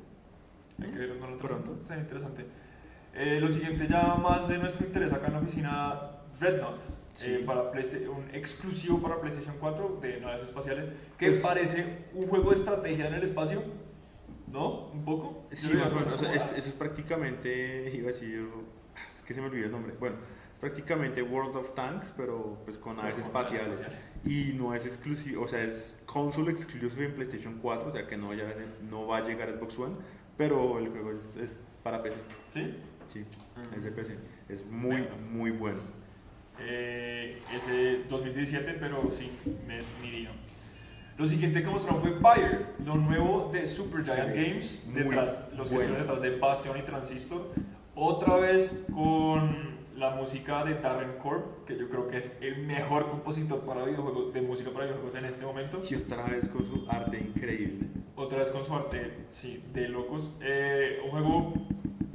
Hay 0.83 0.91
que 0.91 0.99
verlo 0.99 1.15
no 1.15 1.29
lo 1.29 1.39
Pronto. 1.39 1.79
Sí, 1.87 1.95
interesante. 1.95 2.45
Eh, 3.17 3.39
lo 3.41 3.49
siguiente 3.49 3.87
ya 3.89 4.15
más 4.17 4.47
de 4.49 4.59
nuestro 4.59 4.87
interés 4.87 5.13
acá 5.13 5.29
en 5.29 5.33
la 5.35 5.39
oficina 5.41 6.01
Red 6.39 6.59
Knot. 6.61 6.83
Sí. 7.15 7.33
eh, 7.33 7.43
para 7.47 7.63
un 7.63 8.29
exclusivo 8.35 9.01
para 9.01 9.19
PlayStation 9.19 9.57
4 9.59 10.01
de 10.03 10.21
naves 10.21 10.43
espaciales 10.43 10.87
que 11.17 11.29
Pues- 11.31 11.41
parece 11.41 12.05
un 12.13 12.27
juego 12.27 12.51
de 12.51 12.57
estrategia 12.57 13.09
en 13.09 13.15
el 13.15 13.23
espacio, 13.23 13.63
¿no? 14.53 14.89
Un 14.91 15.03
poco. 15.03 15.47
Sí, 15.51 15.69
Yo 15.69 15.79
lo 15.79 15.79
más 15.95 16.13
o 16.13 16.17
digo, 16.19 16.23
menos, 16.31 16.45
es 16.53 16.59
eso 16.59 16.69
es 16.69 16.75
prácticamente, 16.75 17.91
iba 17.95 18.11
a 18.11 18.13
decir, 18.13 18.47
ah, 18.95 18.99
es 19.09 19.23
que 19.23 19.33
se 19.33 19.41
me 19.41 19.47
olvidó 19.47 19.65
el 19.65 19.73
nombre. 19.73 19.95
Bueno, 19.99 20.17
prácticamente 20.61 21.23
World 21.23 21.57
of 21.57 21.75
Tanks, 21.75 22.13
pero 22.19 22.59
pues 22.67 22.77
con 22.77 22.97
naves 22.97 23.17
espaciales. 23.17 23.81
espaciales. 23.81 24.13
Y 24.27 24.53
no 24.53 24.75
es 24.75 24.85
exclusivo, 24.85 25.45
o 25.45 25.49
sea, 25.49 25.63
es 25.63 25.99
console 26.05 26.51
exclusive 26.51 27.07
en 27.07 27.15
PlayStation 27.15 27.59
4, 27.63 27.89
o 27.89 27.93
sea 27.93 28.07
que 28.07 28.19
no, 28.19 28.29
vaya, 28.29 28.45
no 28.91 29.07
va 29.07 29.19
a 29.19 29.21
llegar 29.23 29.49
a 29.49 29.53
Xbox 29.57 29.79
One, 29.79 29.95
pero 30.37 30.79
el 30.79 30.91
juego 30.91 31.13
es, 31.13 31.37
es 31.43 31.59
para 31.83 32.03
PC. 32.03 32.17
¿Sí? 32.53 32.75
Sí, 33.09 33.25
es 33.77 33.83
de 33.85 33.91
PC. 33.91 34.17
Es 34.49 34.65
muy, 34.67 34.91
Bueno. 35.03 35.17
muy 35.31 35.51
bueno. 35.51 35.81
Eh, 36.59 37.41
ese 37.55 38.05
2017, 38.09 38.77
pero 38.81 39.11
sin 39.11 39.31
mes 39.67 39.95
ni 40.03 40.11
día. 40.11 40.31
Lo 41.19 41.27
siguiente 41.27 41.63
que 41.63 41.69
mostraron 41.69 42.03
fue 42.03 42.13
Pyre, 42.13 42.61
lo 42.85 42.95
nuevo 42.97 43.51
de 43.53 43.67
Supergiant 43.67 44.35
Sí, 44.35 44.43
Games, 44.43 44.83
detrás, 44.95 45.51
los 45.57 45.69
que 45.71 45.77
bueno. 45.77 45.91
están 45.93 46.07
detrás 46.07 46.23
de 46.23 46.39
Bastion 46.39 46.79
y 46.79 46.83
Transistor. 46.83 47.51
Otra 47.95 48.37
vez 48.37 48.85
con 48.95 49.77
la 49.97 50.11
música 50.11 50.63
de 50.65 50.75
Darren 50.75 51.19
Korb, 51.23 51.65
que 51.67 51.79
yo 51.79 51.89
creo 51.89 52.07
que 52.09 52.19
es 52.19 52.37
el 52.43 52.67
mejor 52.67 53.09
compositor 53.11 53.61
para 53.61 53.85
videojuegos, 53.85 54.35
de 54.35 54.43
música 54.43 54.71
para 54.71 54.85
videojuegos 54.85 55.15
en 55.15 55.25
este 55.25 55.47
momento. 55.47 55.81
Y 55.91 55.95
otra 55.95 56.25
vez 56.25 56.49
con 56.51 56.67
su 56.67 56.87
arte 56.91 57.19
increíble. 57.19 57.87
Otra 58.15 58.39
vez 58.39 58.51
con 58.51 58.63
su 58.65 58.75
arte, 58.75 59.25
sí, 59.29 59.63
de 59.73 59.89
locos. 59.89 60.33
Eh, 60.43 61.01
un 61.05 61.11
juego 61.11 61.55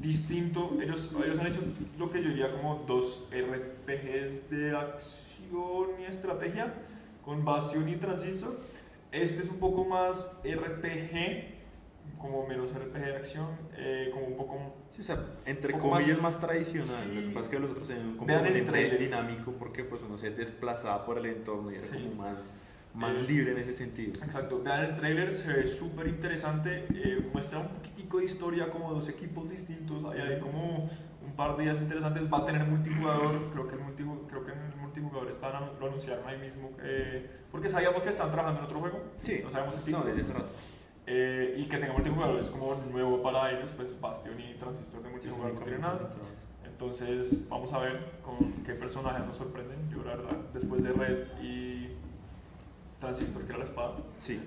distinto. 0.01 0.77
Ellos, 0.81 1.11
ellos 1.23 1.39
han 1.39 1.47
hecho 1.47 1.61
lo 1.97 2.09
que 2.11 2.21
yo 2.21 2.29
diría 2.29 2.51
como 2.51 2.83
dos 2.87 3.27
RPGs 3.31 4.49
de 4.49 4.75
acción 4.75 5.87
y 5.99 6.05
estrategia 6.05 6.73
con 7.23 7.45
Bastion 7.45 7.87
y 7.87 7.95
Transistor. 7.97 8.59
Este 9.11 9.41
es 9.43 9.49
un 9.49 9.57
poco 9.59 9.85
más 9.85 10.37
RPG 10.43 11.59
como 12.17 12.45
menos 12.47 12.71
RPG 12.73 12.93
de 13.05 13.15
acción, 13.15 13.47
eh, 13.77 14.09
como 14.13 14.27
un 14.27 14.37
poco... 14.37 14.75
Sí, 14.91 15.01
o 15.01 15.03
sea, 15.03 15.25
entre 15.45 15.73
comillas 15.77 16.21
más- 16.21 16.33
más, 16.33 16.39
tradicional. 16.39 17.03
Sí. 17.09 17.15
Lo 17.15 17.21
que 17.21 17.27
pasa 17.33 17.45
es 17.45 17.49
que 17.49 17.59
los 17.59 17.71
otros 17.71 17.87
tienen 17.87 18.05
un 18.07 18.17
componente 18.17 18.97
dinámico 18.97 19.51
porque 19.53 19.83
pues 19.83 20.01
uno 20.03 20.17
se 20.17 20.29
desplazaba 20.31 21.03
por 21.05 21.17
el 21.17 21.25
entorno 21.27 21.71
y 21.71 21.75
era 21.75 21.83
Sí. 21.83 21.93
como 22.09 22.23
más, 22.23 22.37
más 22.93 23.11
Eh, 23.15 23.25
libre 23.27 23.51
en 23.51 23.57
ese 23.57 23.73
sentido. 23.73 24.13
Exacto, 24.23 24.61
vean 24.63 24.83
el 24.85 24.95
trailer, 24.95 25.31
se 25.33 25.51
ve 25.53 25.67
súper 25.67 26.07
interesante, 26.07 26.85
eh, 26.93 27.29
muestra 27.33 27.59
un 27.59 27.67
poquitico 27.69 28.17
de 28.19 28.25
historia, 28.25 28.69
como 28.69 28.93
dos 28.93 29.07
equipos 29.09 29.49
distintos, 29.49 30.03
hay, 30.05 30.19
hay 30.21 30.39
como 30.39 30.89
un 31.25 31.35
par 31.35 31.55
de 31.55 31.63
días 31.63 31.79
interesantes, 31.79 32.31
va 32.31 32.39
a 32.39 32.45
tener 32.45 32.65
multijugador, 32.65 33.49
creo 33.51 33.67
que, 33.67 33.75
el 33.75 33.81
multijugador, 33.81 34.27
creo 34.27 34.43
que 34.45 34.51
el 34.51 34.75
multijugador 34.81 35.29
están, 35.29 35.53
lo 35.79 35.87
anunciaron 35.87 36.27
ahí 36.27 36.37
mismo, 36.37 36.71
eh, 36.81 37.29
porque 37.51 37.69
sabíamos 37.69 38.03
que 38.03 38.09
están 38.09 38.29
trabajando 38.29 38.59
en 38.59 38.65
otro 38.65 38.79
juego, 38.79 38.99
Sí, 39.23 39.39
no 39.43 39.49
sabemos 39.49 39.75
el 39.75 39.81
no, 39.81 39.85
título, 39.85 40.03
desde 40.05 40.21
hace 40.21 40.33
rato. 40.33 40.49
eh, 41.07 41.55
y 41.57 41.65
que 41.65 41.77
tenga 41.77 41.93
multijugador 41.93 42.39
es 42.39 42.49
como 42.49 42.75
nuevo 42.91 43.21
para 43.23 43.51
ellos, 43.51 43.73
pues 43.75 43.99
Bastion 43.99 44.39
y 44.39 44.53
Transistor 44.55 45.01
de 45.03 45.09
multijugador 45.09 45.53
no 45.53 45.61
tienen 45.61 45.81
nada. 45.81 46.09
Entonces, 46.65 47.47
vamos 47.47 47.71
a 47.73 47.79
ver 47.79 47.99
con 48.23 48.51
qué 48.63 48.73
personajes 48.73 49.25
nos 49.25 49.37
sorprenden. 49.37 49.89
Yo, 49.89 50.03
la 50.03 50.15
verdad, 50.15 50.37
después 50.53 50.81
de 50.83 50.91
Red 50.93 51.27
y 51.41 51.89
Transistor, 53.01 53.41
que 53.43 53.49
era 53.49 53.57
la 53.57 53.63
espada, 53.65 53.95
Sí, 54.19 54.39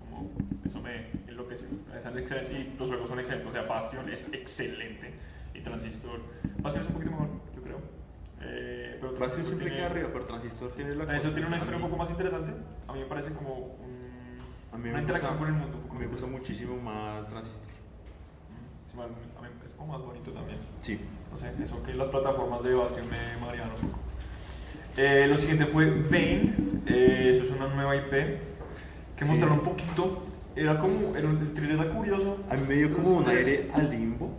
como 0.00 0.30
eso 0.64 0.80
me 0.82 1.10
enloqueció. 1.28 1.68
Y 1.68 2.76
los 2.78 2.88
juegos 2.88 3.08
son 3.08 3.18
excelentes. 3.20 3.48
O 3.48 3.52
sea, 3.52 3.62
Bastion 3.62 4.08
es 4.08 4.26
excelente 4.32 5.14
y 5.54 5.60
Transistor. 5.60 6.20
Bastion 6.60 6.82
es 6.82 6.88
un 6.88 6.94
poquito 6.94 7.10
mejor, 7.12 7.28
yo 7.54 7.62
creo. 7.62 7.78
Eh, 8.40 8.96
pero 9.00 9.12
Bastion 9.12 9.16
Transistor 9.18 9.44
siempre 9.44 9.64
tiene, 9.66 9.76
queda 9.76 9.86
arriba, 9.86 10.08
pero 10.12 10.24
Transistor 10.26 10.72
tiene 10.72 10.94
la 10.96 11.04
Transistor 11.04 11.32
tiene 11.34 11.46
una 11.48 11.56
historia 11.58 11.76
un 11.76 11.82
poco 11.82 11.96
más 11.96 12.10
interesante. 12.10 12.52
A 12.88 12.92
mí 12.92 12.98
me 13.00 13.06
parece 13.06 13.30
como 13.32 13.54
un- 13.54 14.38
a 14.72 14.76
mí 14.76 14.84
me 14.84 14.90
una 14.90 15.00
interacción 15.00 15.32
gusta- 15.34 15.46
con 15.46 15.54
el 15.54 15.60
mundo. 15.60 15.76
Un 15.78 15.82
poco 15.84 15.94
Me 15.98 16.06
gusta 16.06 16.26
muchísimo 16.26 16.76
más 16.76 17.28
Transistor. 17.28 17.62
Mm, 17.68 18.90
sí, 18.90 18.96
man, 18.96 19.08
a 19.38 19.42
mí 19.42 19.48
es 19.64 19.72
como 19.72 19.92
más 19.92 20.02
bonito 20.06 20.30
también. 20.32 20.58
Sí. 20.80 20.98
No 21.30 21.36
sé, 21.36 21.52
eso 21.62 21.82
que 21.84 21.92
las 21.94 22.08
plataformas 22.08 22.62
de 22.62 22.74
Bastion 22.74 23.08
me 23.10 23.36
marearon 23.38 23.72
un 23.74 23.90
poco. 23.90 23.98
Eh, 25.00 25.26
lo 25.28 25.36
siguiente 25.36 25.64
fue 25.66 25.86
Bane, 25.86 26.54
eh, 26.86 27.30
eso 27.32 27.44
es 27.44 27.50
una 27.50 27.68
nueva 27.68 27.94
IP 27.94 28.10
que 29.16 29.24
Sí. 29.24 29.30
mostraron 29.30 29.58
un 29.58 29.64
poquito. 29.64 30.24
Era 30.56 30.76
como, 30.78 31.14
era, 31.16 31.30
el 31.30 31.52
trailer 31.54 31.78
era 31.78 31.90
curioso. 31.94 32.38
A 32.50 32.54
mí 32.54 32.62
me 32.68 32.74
dio 32.74 32.92
como 32.92 33.18
un 33.18 33.28
aire 33.28 33.70
al 33.72 33.90
limbo, 33.90 34.30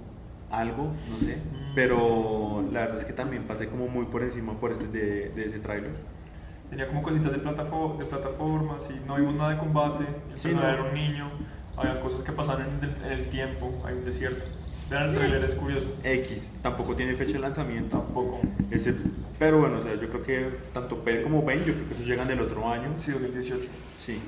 algo, 0.52 0.92
no 1.10 1.16
sé. 1.26 1.38
Mm. 1.38 1.76
Pero 1.76 2.66
la 2.74 2.82
verdad 2.82 2.98
es 2.98 3.06
que 3.06 3.14
también 3.14 3.44
pasé 3.44 3.68
como 3.68 3.88
muy 3.88 4.06
por 4.08 4.22
encima 4.22 4.52
por 4.60 4.74
este 4.74 4.88
de, 4.88 5.30
de 5.30 5.46
ese 5.46 5.60
tráiler. 5.60 5.92
Tenía 6.70 6.88
como 6.88 7.02
cositas 7.04 7.32
de, 7.32 7.42
platafo- 7.42 7.98
de 7.98 8.04
plataformas 8.06 8.90
y 8.92 9.00
no 9.08 9.16
vimos 9.16 9.36
nada 9.36 9.52
de 9.52 9.58
combate. 9.60 10.04
El 10.34 10.40
Sí, 10.40 10.50
no. 10.54 10.62
era 10.62 10.84
un 10.84 10.94
niño. 10.94 11.30
Había 11.78 12.02
cosas 12.02 12.22
que 12.24 12.34
pasaban 12.34 12.68
en 12.82 13.12
el, 13.12 13.30
tiempo. 13.30 13.82
Hay 13.86 13.94
un 13.96 14.04
desierto. 14.04 14.44
Vean 14.90 15.10
el 15.10 15.16
trailer, 15.16 15.44
es 15.46 15.56
curioso. 15.56 15.88
X, 16.04 16.52
tampoco 16.62 16.96
tiene 16.98 17.14
fecha 17.14 17.34
de 17.34 17.40
lanzamiento. 17.40 17.98
Tampoco. 18.00 18.42
Ese, 18.70 18.94
pero 19.40 19.60
bueno, 19.60 19.78
o 19.80 19.84
sea, 19.84 19.96
yo 19.96 20.10
creo 20.10 20.22
que 20.24 20.50
tanto 20.74 21.04
P 21.04 21.22
como 21.24 21.42
Ben, 21.44 21.60
yo 21.64 21.74
creo 21.74 21.88
que 21.88 21.94
esos 21.96 22.06
llegan 22.06 22.28
del 22.28 22.42
otro 22.42 22.68
año. 22.70 22.92
Sí, 22.98 23.12
2018. 23.12 23.68
Sí. 23.98 24.20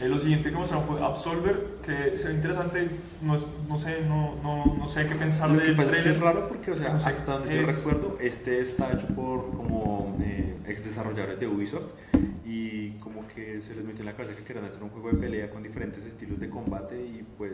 Eh, 0.00 0.08
lo 0.08 0.18
siguiente 0.18 0.50
que 0.50 0.56
mostraron 0.56 0.84
fue 0.88 1.00
Absolver, 1.00 1.64
que 1.84 2.18
se 2.18 2.28
ve 2.28 2.34
interesante. 2.34 2.88
No, 3.22 3.36
es- 3.36 3.46
no 3.68 3.78
sé, 3.78 4.00
no, 4.02 4.34
no, 4.42 4.74
no 4.76 4.88
sé 4.88 5.06
qué 5.06 5.14
pensar 5.14 5.50
Lo 5.50 5.60
que 5.60 5.66
del 5.66 5.76
pasa 5.76 5.96
es 5.98 6.02
que 6.02 6.10
es 6.10 6.20
raro 6.20 6.48
porque, 6.48 6.72
o 6.72 6.76
sea, 6.76 6.92
No 6.92 6.98
sé 6.98 7.08
hasta 7.10 7.38
donde 7.38 7.54
yo 7.60 7.66
recuerdo, 7.66 8.16
este 8.20 8.60
está 8.60 8.92
hecho 8.92 9.06
por 9.08 9.52
como 9.56 10.18
eh, 10.20 10.56
ex 10.66 10.84
desarrolladores 10.84 11.38
de 11.38 11.46
Ubisoft 11.46 11.86
y 12.44 12.90
como 12.98 13.28
que 13.28 13.60
se 13.60 13.74
les 13.76 13.84
metió 13.84 14.00
en 14.00 14.06
la 14.06 14.16
cabeza 14.16 14.34
que 14.36 14.42
querían 14.42 14.64
hacer 14.64 14.82
un 14.82 14.88
juego 14.90 15.10
de 15.12 15.18
pelea 15.18 15.48
con 15.50 15.62
diferentes 15.62 16.04
estilos 16.04 16.40
de 16.40 16.48
combate 16.50 17.00
y 17.00 17.24
pues 17.38 17.52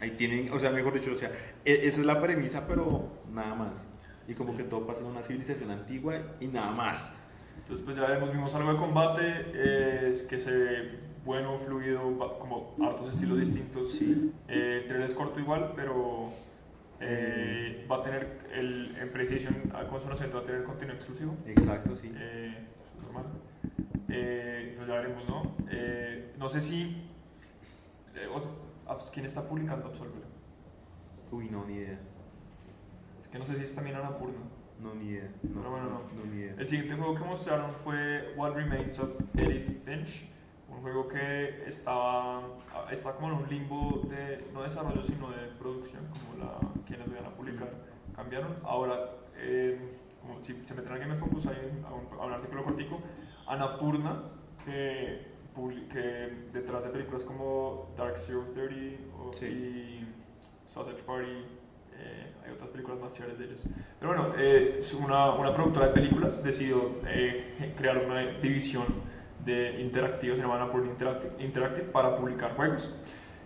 ahí 0.00 0.10
tienen, 0.12 0.50
o 0.52 0.58
sea, 0.58 0.70
mejor 0.70 0.94
dicho, 0.94 1.12
o 1.12 1.16
sea, 1.16 1.30
e- 1.64 1.86
esa 1.86 2.00
es 2.00 2.06
la 2.06 2.20
premisa, 2.20 2.66
pero 2.66 3.08
nada 3.32 3.54
más. 3.54 3.72
Y 4.28 4.34
como 4.34 4.56
que 4.56 4.62
todo 4.64 4.86
pasa 4.86 5.00
en 5.00 5.06
una 5.06 5.22
civilización 5.22 5.70
antigua 5.70 6.14
y 6.38 6.46
nada 6.48 6.70
más. 6.70 7.10
Entonces, 7.56 7.84
pues 7.84 7.96
ya 7.96 8.02
veremos, 8.02 8.30
vimos 8.32 8.54
algo 8.54 8.72
de 8.72 8.78
combate, 8.78 9.22
eh, 9.54 10.08
es 10.10 10.22
que 10.22 10.38
se 10.38 10.50
ve 10.52 10.98
bueno, 11.24 11.58
fluido, 11.58 12.02
como 12.38 12.74
hartos 12.80 13.08
estilos 13.08 13.38
distintos. 13.38 13.92
Sí. 13.92 14.32
Eh, 14.48 14.80
el 14.82 14.86
trailer 14.86 15.06
es 15.06 15.14
corto 15.14 15.40
igual, 15.40 15.72
pero 15.74 16.30
eh, 17.00 17.86
va 17.90 17.96
a 17.96 18.02
tener, 18.02 18.38
el, 18.54 18.96
en 18.98 19.10
ah, 19.74 19.86
con 19.88 20.00
su 20.00 20.08
va 20.08 20.40
a 20.42 20.44
tener 20.46 20.62
contenido 20.62 20.96
exclusivo. 20.96 21.34
Exacto, 21.46 21.96
sí. 21.96 22.12
Eh, 22.14 22.54
eso 22.86 22.96
es 22.98 23.02
normal. 23.02 23.24
Eh, 24.08 24.74
pues 24.76 24.88
ya 24.88 24.94
veremos, 24.94 25.28
¿no? 25.28 25.54
Eh, 25.70 26.32
no 26.38 26.48
sé 26.48 26.60
si... 26.60 27.02
eh, 28.14 28.28
o 28.32 28.38
sea, 28.40 28.52
Abs- 28.86 29.10
¿Quién 29.10 29.26
está 29.26 29.42
publicando 29.46 29.86
Absolver? 29.86 30.22
Uy, 31.30 31.48
no, 31.50 31.64
ni 31.66 31.74
idea. 31.74 31.98
Es 33.28 33.32
que 33.32 33.38
no 33.38 33.44
sé 33.44 33.56
si 33.56 33.64
es 33.64 33.74
también 33.74 33.96
Annapurna. 33.96 34.38
No, 34.80 34.94
ni 34.94 35.10
idea. 35.10 35.30
No, 35.42 35.60
Pero 35.60 35.70
bueno, 35.70 35.86
no. 35.90 36.00
no, 36.24 36.30
ni 36.32 36.38
idea. 36.40 36.54
El 36.56 36.66
siguiente 36.66 36.94
juego 36.94 37.14
que 37.14 37.24
mostraron 37.24 37.72
fue 37.84 38.32
What 38.36 38.54
Remains 38.54 38.98
of 39.00 39.10
Edith 39.36 39.84
Finch, 39.84 40.30
un 40.70 40.80
juego 40.80 41.06
que 41.08 41.64
estaba 41.66 42.42
está 42.90 43.12
como 43.14 43.28
en 43.28 43.34
un 43.42 43.48
limbo 43.50 44.02
de 44.08 44.48
no 44.54 44.62
desarrollo 44.62 45.02
sino 45.02 45.30
de 45.30 45.48
producción, 45.58 46.04
como 46.06 46.42
la 46.44 46.58
quienes 46.86 47.06
lo 47.08 47.14
iban 47.14 47.26
a 47.26 47.34
publicar 47.34 47.68
cambiaron. 48.16 48.56
Ahora, 48.64 49.10
eh, 49.36 49.78
como 50.22 50.40
si 50.40 50.64
se 50.64 50.74
meten 50.74 50.92
a 50.92 50.96
Game 50.98 51.16
Focus 51.16 51.46
hay 51.48 51.56
un, 51.70 51.84
a 51.84 51.92
un, 51.92 52.20
a 52.20 52.24
un 52.24 52.32
artículo 52.32 52.64
cortico, 52.64 53.00
Annapurna 53.46 54.22
que, 54.64 55.26
que 55.90 56.48
detrás 56.52 56.84
de 56.84 56.90
películas 56.90 57.24
como 57.24 57.90
Dark 57.96 58.16
Zero 58.16 58.44
30 58.54 59.02
o, 59.18 59.32
Sí. 59.32 59.46
y 59.46 60.14
Sausage 60.66 61.02
Party 61.02 61.44
eh, 61.98 62.32
hay 62.44 62.52
otras 62.52 62.68
películas 62.70 63.00
más 63.00 63.12
chéveres 63.12 63.38
de 63.38 63.44
ellos. 63.46 63.64
Pero 64.00 64.12
bueno, 64.14 64.34
eh, 64.38 64.80
una, 64.98 65.32
una 65.32 65.54
productora 65.54 65.88
de 65.88 65.92
películas 65.92 66.42
decidió 66.42 66.92
eh, 67.06 67.72
crear 67.76 67.98
una 67.98 68.20
división 68.40 68.84
de 69.44 69.80
interactiva, 69.80 70.34
se 70.36 70.42
llama 70.42 70.56
Annapurna 70.56 70.90
Interactive, 70.90 71.32
Interactive, 71.42 71.86
para 71.88 72.16
publicar 72.16 72.54
juegos. 72.56 72.90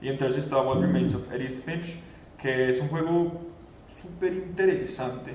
Y 0.01 0.09
entre 0.09 0.27
ellos 0.27 0.39
está 0.39 0.61
What 0.61 0.81
Remains 0.81 1.15
of 1.15 1.31
Edith 1.33 1.65
Finch, 1.65 1.97
que 2.39 2.69
es 2.69 2.81
un 2.81 2.89
juego 2.89 3.41
súper 3.89 4.33
interesante 4.33 5.33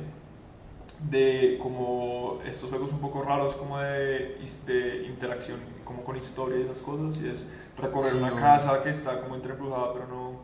de 1.10 1.60
como 1.62 2.40
estos 2.46 2.70
juegos 2.70 2.92
un 2.92 3.00
poco 3.00 3.22
raros 3.22 3.56
como 3.56 3.78
de, 3.80 4.36
de 4.66 5.06
interacción 5.06 5.60
como 5.86 6.04
con 6.04 6.18
historia 6.18 6.58
y 6.58 6.62
esas 6.64 6.80
cosas 6.80 7.22
y 7.22 7.30
es 7.30 7.48
recorrer 7.78 8.14
Sí, 8.14 8.18
una 8.18 8.32
no. 8.32 8.36
casa 8.36 8.82
que 8.82 8.90
está 8.90 9.22
como 9.22 9.36
entreembrujada 9.36 9.94
pero 9.94 10.08
no 10.08 10.40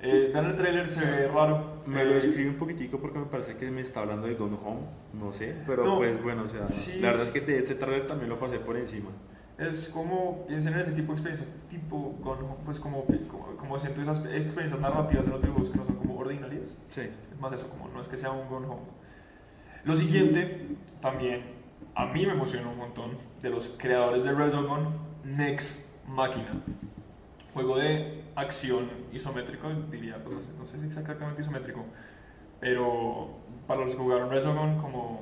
eh, 0.00 0.30
vean 0.32 0.46
el 0.46 0.54
trailer 0.56 0.88
se 0.88 1.04
ve 1.04 1.26
raro 1.28 1.82
Me 1.86 2.04
lo 2.04 2.12
Eh, 2.12 2.18
escribí 2.18 2.48
un 2.48 2.54
poquitico 2.56 2.98
porque 2.98 3.18
me 3.18 3.26
parece 3.26 3.56
que 3.56 3.70
me 3.70 3.80
está 3.80 4.00
hablando 4.00 4.26
de 4.26 4.34
Gone 4.34 4.56
Home, 4.64 4.80
no 5.12 5.32
sé, 5.32 5.56
pero 5.66 5.84
No, 5.84 5.96
pues 5.98 6.22
bueno, 6.22 6.44
o 6.44 6.48
sea, 6.48 6.68
sí. 6.68 7.00
la 7.00 7.10
verdad 7.10 7.26
es 7.26 7.32
que 7.32 7.40
de 7.40 7.58
este 7.58 7.74
trailer 7.74 8.06
también 8.06 8.28
lo 8.30 8.38
pasé 8.38 8.58
por 8.58 8.76
encima. 8.76 9.10
Es 9.58 9.88
como, 9.90 10.46
piensen 10.46 10.72
en 10.74 10.80
ese 10.80 10.92
tipo 10.92 11.08
de 11.08 11.12
experiencias, 11.14 11.52
tipo, 11.68 12.16
Gone 12.20 12.42
Home, 12.42 12.56
pues 12.64 12.80
como, 12.80 13.04
como, 13.28 13.56
como 13.58 13.78
siento 13.78 14.00
esas 14.00 14.18
experiencias 14.18 14.80
narrativas 14.80 15.26
en 15.26 15.32
los 15.32 15.40
videojuegos 15.42 15.70
que 15.70 15.78
no 15.78 15.84
son 15.84 15.96
como 15.96 16.16
ordinarias. 16.18 16.78
Sí. 16.88 17.02
Es 17.02 17.38
más 17.40 17.52
eso, 17.52 17.68
como 17.68 17.88
no 17.88 18.00
es 18.00 18.08
que 18.08 18.16
sea 18.16 18.30
un 18.30 18.48
Gone 18.48 18.66
Home. 18.66 18.86
Lo 19.84 19.94
siguiente, 19.96 20.66
también, 21.00 21.42
a 21.94 22.06
mí 22.06 22.24
me 22.24 22.32
emociona 22.32 22.68
un 22.70 22.78
montón, 22.78 23.10
de 23.42 23.50
los 23.50 23.68
creadores 23.76 24.24
de 24.24 24.32
Resogun, 24.32 24.94
Next 25.24 25.90
Machina. 26.08 26.62
Juego 27.54 27.76
de 27.78 28.22
acción 28.36 28.88
isométrico, 29.12 29.68
diría, 29.90 30.22
pues 30.22 30.34
no 30.36 30.40
sé, 30.42 30.52
no 30.58 30.66
sé 30.66 30.78
si 30.78 30.86
exactamente 30.86 31.40
isométrico, 31.42 31.84
pero 32.60 33.30
para 33.66 33.84
los 33.84 33.94
que 33.94 34.00
jugaron 34.00 34.30
Resogun, 34.30 34.78
como 34.78 35.20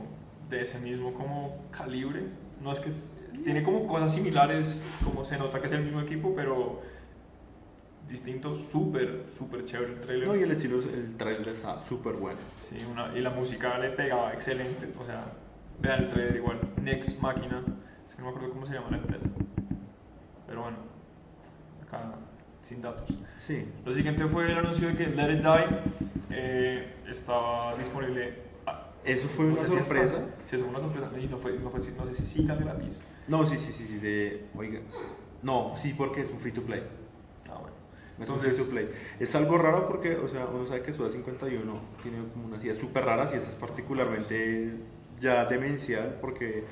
de 0.51 0.61
ese 0.62 0.79
mismo 0.79 1.14
como 1.14 1.57
calibre, 1.71 2.25
no 2.62 2.71
es 2.73 2.81
que 2.81 2.88
es- 2.91 3.14
tiene 3.45 3.62
como 3.62 3.87
cosas 3.87 4.12
similares, 4.12 4.85
como 5.05 5.25
se 5.25 5.38
nota 5.38 5.61
que 5.61 5.67
es 5.67 5.73
el 5.73 5.85
mismo 5.85 6.01
equipo, 6.01 6.35
pero 6.35 6.81
distinto, 8.09 8.57
súper, 8.57 9.27
súper 9.29 9.64
chévere 9.67 9.93
el 9.95 10.01
trailer. 10.01 10.29
No, 10.29 10.35
y 10.37 10.43
el 10.43 10.51
estilo, 10.51 10.79
el 10.81 11.17
trailer 11.17 11.49
está 11.49 11.79
súper 11.81 12.14
bueno. 12.14 12.38
Sí, 12.64 12.77
una, 12.91 13.14
y 13.17 13.21
la 13.21 13.31
música 13.31 13.79
le 13.79 13.91
pegaba 13.91 14.33
excelente. 14.33 14.88
O 14.99 15.05
sea, 15.05 15.25
vean 15.81 16.05
el 16.05 16.09
trailer 16.09 16.37
igual. 16.37 16.59
Next 16.83 17.21
Máquina. 17.21 17.62
Es 18.07 18.14
que 18.17 18.23
no 18.23 18.29
me 18.31 18.35
acuerdo 18.35 18.55
cómo 18.55 18.64
se 18.67 18.73
llama 18.73 18.88
la 18.91 18.97
empresa. 18.97 19.27
Pero 20.47 20.62
bueno, 20.62 20.79
acá 21.88 22.12
sin 22.62 22.81
datos. 22.83 23.09
Sí. 23.40 23.66
Lo 23.85 23.92
siguiente 23.92 24.27
fue 24.27 24.51
el 24.51 24.59
anuncio 24.59 24.88
de 24.88 24.94
que 24.96 25.07
Let 25.07 25.33
It 25.35 25.42
Die 25.42 25.79
eh, 26.31 26.94
estaba 27.09 27.77
disponible. 27.77 28.35
ah, 28.66 28.88
Eso 29.05 29.29
fue 29.29 29.46
no 29.46 29.53
una 29.53 29.61
sé 29.62 29.68
si 29.68 29.77
está- 29.77 29.85
sorpresa. 29.94 30.24
Sí, 30.44 30.57
eso 30.57 30.64
fue 30.64 30.70
una 30.74 30.81
sorpresa. 30.81 31.07
No, 31.31 31.38
fue, 31.38 31.53
no, 31.59 31.70
fue, 31.70 31.81
no 31.96 32.07
sé 32.07 32.14
si 32.14 32.22
siga 32.22 32.55
gratis. 32.57 33.03
No, 33.29 33.46
sí, 33.46 33.59
sí, 33.59 33.72
sí, 33.72 33.87
sí, 33.87 33.98
de, 33.98 34.46
oiga, 34.57 34.81
no, 35.42 35.74
sí, 35.77 35.94
porque 35.96 36.22
es 36.22 36.31
un 36.31 36.38
free 36.38 36.53
to 36.53 36.62
play. 36.62 36.83
Ah, 37.48 37.59
bueno. 37.61 37.77
No 38.18 38.24
es 38.24 38.31
un 38.31 38.37
Entonces- 38.37 38.57
free 38.57 38.64
to 38.66 38.70
play. 38.70 38.90
Es 39.20 39.35
algo 39.35 39.57
raro 39.59 39.87
porque, 39.88 40.16
o 40.16 40.29
sea, 40.29 40.46
uno 40.46 40.66
sabe 40.66 40.83
que 40.83 40.92
Suda 40.92 41.11
51 41.11 41.81
tiene 42.03 42.18
como 42.35 42.46
unas 42.46 42.62
ideas 42.64 42.77
súper 42.77 43.05
raras 43.05 43.33
y 43.33 43.37
esta 43.37 43.51
es 43.51 43.57
particularmente 43.57 44.74
ya 45.20 45.44
demencial 45.46 46.18
porque, 46.20 46.64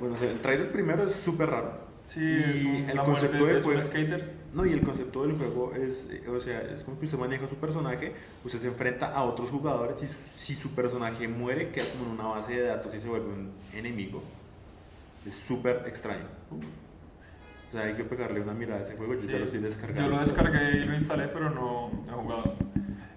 bueno, 0.00 0.14
o 0.14 0.18
sea, 0.18 0.30
el 0.30 0.40
trailer 0.40 0.72
primero 0.72 1.04
es 1.04 1.12
súper 1.12 1.50
raro 1.50 1.85
Sí, 2.06 2.20
Y 2.20 2.42
es 2.54 2.64
un, 2.64 2.88
el 2.90 2.98
concepto 3.02 3.44
de 3.46 3.58
es 3.58 3.66
un 3.66 3.82
skater. 3.82 4.32
No, 4.54 4.64
y 4.64 4.72
el 4.72 4.80
concepto 4.80 5.26
del 5.26 5.36
juego 5.36 5.74
es, 5.74 6.06
eh, 6.10 6.22
o 6.28 6.40
sea, 6.40 6.62
es 6.62 6.82
como 6.84 6.98
que 6.98 7.04
usted 7.04 7.18
maneja 7.18 7.46
su 7.46 7.56
personaje, 7.56 8.14
usted 8.44 8.58
se 8.60 8.68
enfrenta 8.68 9.08
a 9.12 9.24
otros 9.24 9.50
jugadores 9.50 10.02
y 10.02 10.06
si 10.38 10.54
su 10.54 10.70
personaje 10.70 11.28
muere, 11.28 11.68
queda 11.70 11.84
como 11.92 12.06
en 12.06 12.10
una 12.20 12.28
base 12.28 12.54
de 12.54 12.62
datos 12.62 12.94
y 12.94 13.00
se 13.00 13.08
vuelve 13.08 13.26
un 13.26 13.50
enemigo. 13.74 14.22
Es 15.26 15.34
súper 15.34 15.82
extraño. 15.86 16.24
O 16.50 17.72
sea, 17.72 17.82
hay 17.82 17.94
que 17.94 18.04
pegarle 18.04 18.40
una 18.40 18.54
mirada 18.54 18.80
a 18.80 18.84
ese 18.84 18.96
juego, 18.96 19.14
yo 19.14 19.20
Sí. 19.20 19.26
ya 19.26 19.38
lo 19.38 19.44
estoy 19.44 19.60
descargando. 19.60 20.02
Yo 20.04 20.08
lo 20.08 20.20
descargué 20.20 20.76
y 20.78 20.84
lo 20.84 20.94
instalé, 20.94 21.26
pero 21.28 21.50
no 21.50 21.90
he 22.08 22.12
jugado. 22.12 22.54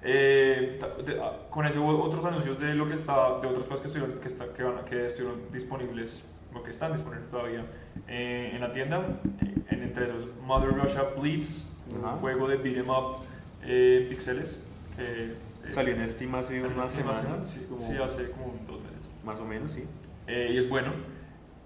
Eh, 0.02 0.80
de- 1.06 1.22
ah, 1.22 1.38
con 1.52 1.66
eso 1.68 1.82
hubo 1.84 2.02
otros 2.04 2.26
anuncios 2.26 2.60
de 2.60 2.74
lo 2.74 2.88
que 2.88 2.96
está, 2.96 3.40
de 3.40 3.48
otras 3.48 3.66
cosas 3.66 3.82
que 3.82 3.88
estuvieron, 3.88 4.20
que, 4.20 4.28
está, 4.28 4.52
que, 4.52 4.64
van, 4.64 4.84
que 4.86 5.06
estuvieron 5.06 5.40
disponibles, 5.54 6.24
o 6.54 6.64
que 6.64 6.70
están 6.72 6.92
disponibles 6.94 7.30
todavía 7.30 7.66
eh, 8.08 8.52
en 8.54 8.62
la 8.62 8.72
tienda. 8.72 9.00
Eh, 9.42 9.56
en, 9.70 9.84
entre 9.84 10.06
esos, 10.06 10.28
Mother 10.46 10.72
Russia 10.72 11.04
Bleeds, 11.20 11.66
un 11.90 12.02
juego 12.20 12.48
de 12.48 12.58
beat'em 12.58 12.90
up 12.90 13.18
eh, 13.64 14.06
pixeles 14.10 14.60
que 14.96 15.34
es- 15.68 15.76
Salió 15.76 15.94
en 15.96 16.08
Steam 16.10 16.34
hace 16.36 16.58
hace- 16.80 16.98
semanas, 16.98 17.50
sí, 17.50 17.66
como- 17.70 17.78
sí, 17.82 17.96
hace 17.98 18.32
como 18.32 18.54
dos 18.68 18.82
meses. 18.82 19.10
más 19.24 19.40
o 19.40 19.46
menos, 19.46 19.72
sí. 19.72 19.84
Eh, 20.28 20.52
y 20.54 20.58
es 20.58 20.68
bueno. 20.70 20.92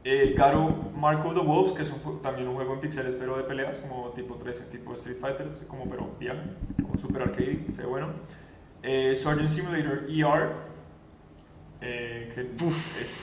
Eh, 0.05 0.33
Garo 0.37 0.91
Mark 0.97 1.25
of 1.25 1.33
the 1.33 1.39
Wolves, 1.39 1.71
que 1.71 1.83
es 1.83 1.91
un 1.91 2.21
también 2.21 2.47
un 2.49 2.55
juego 2.55 2.73
en 2.73 2.79
pixeles, 2.81 3.15
pero 3.15 3.37
de 3.37 3.43
peleas, 3.43 3.77
como 3.77 4.09
tipo 4.09 4.35
13, 4.35 4.63
tipo 4.65 4.93
Street 4.95 5.17
Fighter, 5.17 5.47
como 5.67 5.87
pero 5.89 6.09
viejo, 6.19 6.35
como 6.81 6.97
super 6.97 7.21
arcade, 7.21 7.65
se 7.71 7.83
ve 7.83 7.87
bueno. 7.87 8.07
Eh, 8.81 9.15
Surgeon 9.15 9.47
Simulator 9.47 10.05
ER, 10.09 10.49
eh, 11.83 12.29
que 12.33 12.41
es, 13.01 13.19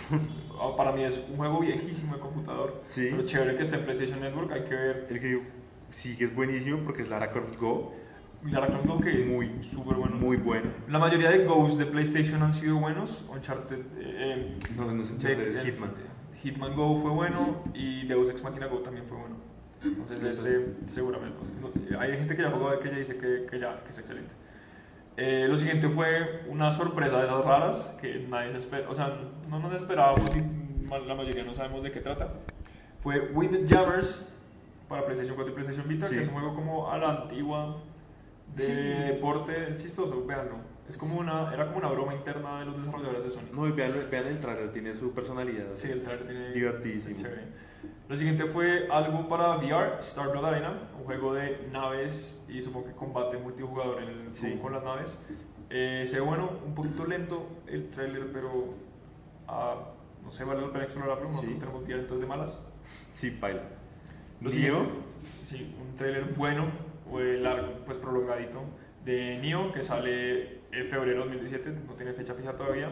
ah, 0.61 0.75
para 0.77 0.93
mí 0.93 1.03
es 1.03 1.23
un 1.31 1.37
juego 1.37 1.61
viejísimo 1.61 2.15
de 2.15 2.21
computador, 2.21 2.83
Sí. 2.87 3.09
pero 3.11 3.25
chévere 3.25 3.57
que 3.57 3.63
esté 3.63 3.77
en 3.77 3.83
PlayStation 3.85 4.21
Network, 4.21 4.53
hay 4.53 4.63
que 4.65 4.75
ver. 4.75 5.07
El 5.11 5.21
que 5.21 5.43
sí 5.91 6.17
que 6.17 6.25
es 6.25 6.35
buenísimo 6.35 6.79
porque 6.85 7.03
es 7.03 7.09
Lara 7.09 7.31
Croft 7.33 7.57
Go, 7.59 7.95
Lara 8.45 8.69
Croft 8.69 8.87
Go, 8.87 9.01
que 9.01 9.25
Muy, 9.25 9.51
es 9.61 9.67
súper 9.67 9.97
bueno. 9.97 10.17
muy 10.17 10.37
bueno. 10.37 10.71
La 10.89 10.99
mayoría 10.99 11.31
de 11.31 11.45
Ghosts 11.45 11.79
de 11.79 11.87
PlayStation 11.87 12.43
han 12.43 12.53
sido 12.53 12.77
buenos, 12.79 13.25
Uncharted... 13.31 13.81
eh, 13.99 14.57
No, 14.77 14.93
no 14.93 15.03
es 15.03 15.09
de- 15.09 15.15
Uncharted, 15.15 15.49
es 15.49 15.59
el- 15.59 15.67
Hitman. 15.73 15.91
Hitman 16.43 16.75
Go 16.75 17.01
fue 17.03 17.11
bueno 17.11 17.63
y 17.75 18.07
Deus 18.07 18.31
Ex 18.31 18.43
Machina 18.43 18.67
Go 18.67 18.79
también 18.79 19.05
fue 19.07 19.19
bueno. 19.19 19.37
Entonces, 19.83 20.23
este, 20.25 20.75
seguramente. 20.89 21.37
pues, 21.39 21.53
no- 21.55 22.01
hay 22.01 22.13
gente 22.17 22.35
que 22.37 22.43
ya 22.43 22.51
jugó 22.51 22.79
que 22.79 22.91
ya 22.91 22.97
dice 22.99 23.17
que, 23.17 23.47
que 23.51 23.59
ya 23.59 23.83
que 23.83 23.91
es 23.91 23.99
excelente. 23.99 24.33
Eh, 25.17 25.47
lo 25.49 25.57
siguiente 25.57 25.89
fue 25.89 26.43
una 26.49 26.73
sorpresa 26.73 27.19
de 27.19 27.27
esas 27.27 27.45
raras 27.45 27.97
que 28.01 28.27
nadie 28.29 28.51
se 28.53 28.57
espera, 28.59 28.89
o 28.89 28.95
sea, 28.95 29.19
no 29.49 29.59
nos 29.59 29.75
esperábamos 29.75 30.35
y 30.35 30.41
la 31.07 31.15
mayoría 31.15 31.45
no 31.45 31.55
sabemos 31.55 31.83
de 31.83 31.91
qué 31.91 32.01
trata. 32.01 32.33
Fue 33.01 33.21
Windjammers 33.33 34.27
para 34.89 35.05
PlayStation 35.05 35.35
4 35.37 35.53
y 35.53 35.55
PlayStation 35.55 35.87
Vita, 35.87 36.07
Sí. 36.07 36.15
que 36.15 36.21
es 36.23 36.29
un 36.29 36.35
juego 36.35 36.55
como 36.55 36.91
a 36.91 36.99
la 36.99 37.23
antigua 37.23 37.77
de 38.57 38.65
Sí. 38.67 38.73
deporte, 39.13 39.69
es 39.69 39.83
chistoso, 39.83 40.25
véanlo. 40.27 40.57
Es 40.89 40.97
como 40.97 41.17
una, 41.19 41.53
era 41.55 41.67
como 41.67 41.79
una 41.79 41.89
broma 41.89 42.15
interna 42.15 42.61
de 42.61 42.67
los 42.67 42.79
desarrolladores 42.79 43.23
de 43.25 43.31
Sony. 43.31 43.43
No, 43.53 43.69
y 43.69 43.73
vean, 43.73 43.93
vean 44.11 44.27
el 44.27 44.41
trailer, 44.41 44.73
tiene 44.73 44.97
su 44.97 45.13
personalidad. 45.13 45.67
Sí, 45.75 45.91
el 45.93 46.03
trailer 46.03 46.27
tiene. 46.27 46.51
Divertidísimo. 46.51 47.15
es 47.17 47.23
chévere. 47.23 47.43
Lo 48.11 48.17
siguiente 48.17 48.45
fue 48.47 48.89
algo 48.91 49.29
para 49.29 49.57
VR, 49.59 50.03
Starblood 50.03 50.45
Arena, 50.45 50.73
un 50.99 51.05
juego 51.05 51.33
de 51.33 51.69
naves 51.71 52.43
y 52.49 52.61
supongo 52.61 52.89
que 52.89 52.93
combate 52.93 53.39
multijugador 53.39 54.03
en 54.03 54.09
el, 54.09 54.35
Sí. 54.35 54.59
con 54.61 54.73
las 54.73 54.83
naves. 54.83 55.17
Eh, 55.71 56.03
se 56.05 56.17
ve 56.17 56.23
bueno, 56.23 56.51
un 56.67 56.75
poquito 56.75 57.07
lento 57.07 57.47
el 57.69 57.89
trailer, 57.89 58.33
pero 58.33 58.75
ah, 59.47 59.77
no 60.25 60.31
sé, 60.33 60.43
vale 60.43 60.61
la 60.61 60.73
pena 60.73 60.83
explorarlo. 60.87 61.29
Sí. 61.29 61.35
Nosotros 61.37 61.59
tenemos 61.61 61.83
VR 61.85 62.01
entonces 62.01 62.21
de 62.23 62.27
malas. 62.27 62.59
Sí, 63.13 63.31
paila. 63.31 63.63
Lo 64.41 64.51
siguiente, 64.51 64.87
sí, 65.43 65.77
un 65.81 65.95
trailer 65.95 66.35
bueno, 66.37 66.67
el 67.17 67.45
largo, 67.45 67.69
pues 67.87 67.97
prolongadito, 67.99 68.61
de 69.05 69.39
Neo 69.39 69.71
que 69.71 69.85
sale 69.85 70.63
en 70.73 70.89
febrero 70.89 71.21
de 71.21 71.27
2017, 71.29 71.71
no 71.87 71.93
tiene 71.95 72.13
fecha 72.13 72.35
fija 72.35 72.57
todavía, 72.57 72.89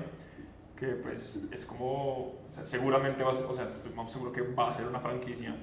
que 0.78 0.86
pues 0.88 1.42
es 1.50 1.64
como, 1.64 2.34
o 2.36 2.44
sea, 2.46 2.62
seguramente 2.62 3.24
va 3.24 3.32
a 3.32 3.34
ser, 3.34 3.46
o 3.46 3.52
sea, 3.52 3.66
estoy 3.66 3.92
más 3.94 4.12
seguro 4.12 4.30
que 4.32 4.42
va 4.42 4.68
a 4.68 4.72
ser 4.72 4.86
una 4.86 5.00
franquicia 5.00 5.56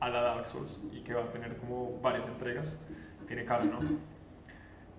a 0.00 0.08
la 0.08 0.20
Dark 0.22 0.46
Souls 0.48 0.80
y 0.92 1.02
que 1.02 1.12
va 1.14 1.24
a 1.24 1.30
tener 1.30 1.56
como 1.58 2.00
varias 2.00 2.26
entregas, 2.26 2.74
tiene 3.26 3.44
cara, 3.44 3.64
¿no? 3.64 3.80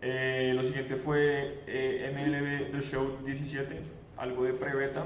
Eh, 0.01 0.51
lo 0.55 0.63
siguiente 0.63 0.95
fue 0.95 1.63
eh, 1.65 2.11
MLB 2.13 2.71
The 2.71 2.81
Show 2.81 3.17
17, 3.25 3.81
algo 4.17 4.43
de 4.43 4.53
pre-beta, 4.53 5.05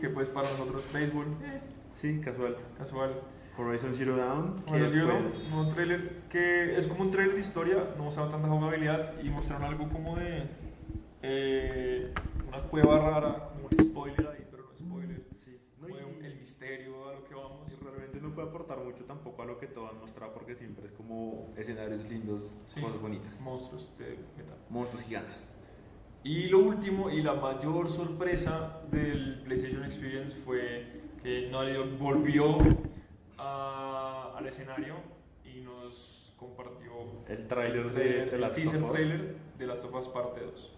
que 0.00 0.08
pues 0.08 0.28
para 0.28 0.48
nosotros 0.50 0.86
béisbol, 0.92 1.26
eh, 1.42 1.60
Sí, 1.94 2.20
casual. 2.20 2.56
casual. 2.76 3.14
Horizon 3.56 3.94
Zero 3.94 4.16
Dawn. 4.16 4.56
Bueno, 4.66 4.88
Zero 4.88 5.06
Dawn, 5.06 5.22
pues, 5.22 5.52
un 5.52 5.72
trailer 5.74 6.10
que 6.28 6.76
es 6.76 6.86
como 6.88 7.02
un 7.04 7.10
trailer 7.12 7.34
de 7.34 7.40
historia, 7.40 7.76
no 7.96 8.04
mostraron 8.04 8.32
tanta 8.32 8.48
jugabilidad 8.48 9.12
y 9.22 9.30
mostraron 9.30 9.64
algo 9.64 9.88
como 9.88 10.16
de 10.16 10.42
eh, 11.22 12.12
una 12.48 12.58
cueva 12.62 12.98
rara, 12.98 13.48
como 13.54 13.68
un 13.70 13.78
spoiler 13.90 14.26
ahí, 14.26 14.44
pero 14.50 14.64
no 14.64 14.76
spoiler. 14.76 15.22
sí. 15.36 15.58
No, 15.80 15.86
como 15.86 15.96
de 15.96 16.02
y- 16.02 16.04
un- 16.18 16.24
el 16.24 16.36
misterio 16.36 17.08
a 17.08 17.13
lo 17.24 17.28
que 17.28 17.34
vamos. 17.34 17.60
y 17.72 17.84
realmente 17.84 18.20
no 18.20 18.34
puede 18.34 18.48
aportar 18.48 18.78
mucho 18.78 19.04
tampoco 19.04 19.42
a 19.42 19.46
lo 19.46 19.58
que 19.58 19.66
todo 19.66 19.88
han 19.88 19.98
mostrado 20.00 20.32
porque 20.32 20.54
siempre 20.54 20.86
es 20.86 20.92
como 20.92 21.52
escenarios 21.56 22.04
lindos, 22.04 22.44
Sí. 22.66 22.80
cosas 22.80 23.00
bonitas. 23.00 23.40
Monstruos 23.40 23.92
de 23.98 24.18
metal. 24.36 24.56
Monstruos 24.70 25.04
gigantes. 25.04 25.48
Y 26.22 26.46
lo 26.48 26.58
último 26.60 27.10
y 27.10 27.22
la 27.22 27.34
mayor 27.34 27.88
sorpresa 27.90 28.80
del 28.90 29.40
PlayStation 29.44 29.84
Experience 29.84 30.34
fue 30.36 31.02
que 31.22 31.48
Naughty 31.50 31.72
Dog 31.74 31.98
volvió 31.98 32.56
a- 33.38 34.34
al 34.36 34.46
escenario 34.46 34.94
y 35.44 35.60
nos 35.60 36.34
compartió 36.38 36.92
El 37.28 37.46
tráiler 37.46 37.92
de, 37.92 38.26
trailer- 38.26 38.30
de 38.30 38.36
el 38.46 38.50
teaser 38.54 38.82
trailer 38.90 39.36
de 39.58 39.66
Last 39.66 39.84
of 39.84 39.94
Us 39.94 40.08
parte 40.08 40.40
2 40.40 40.72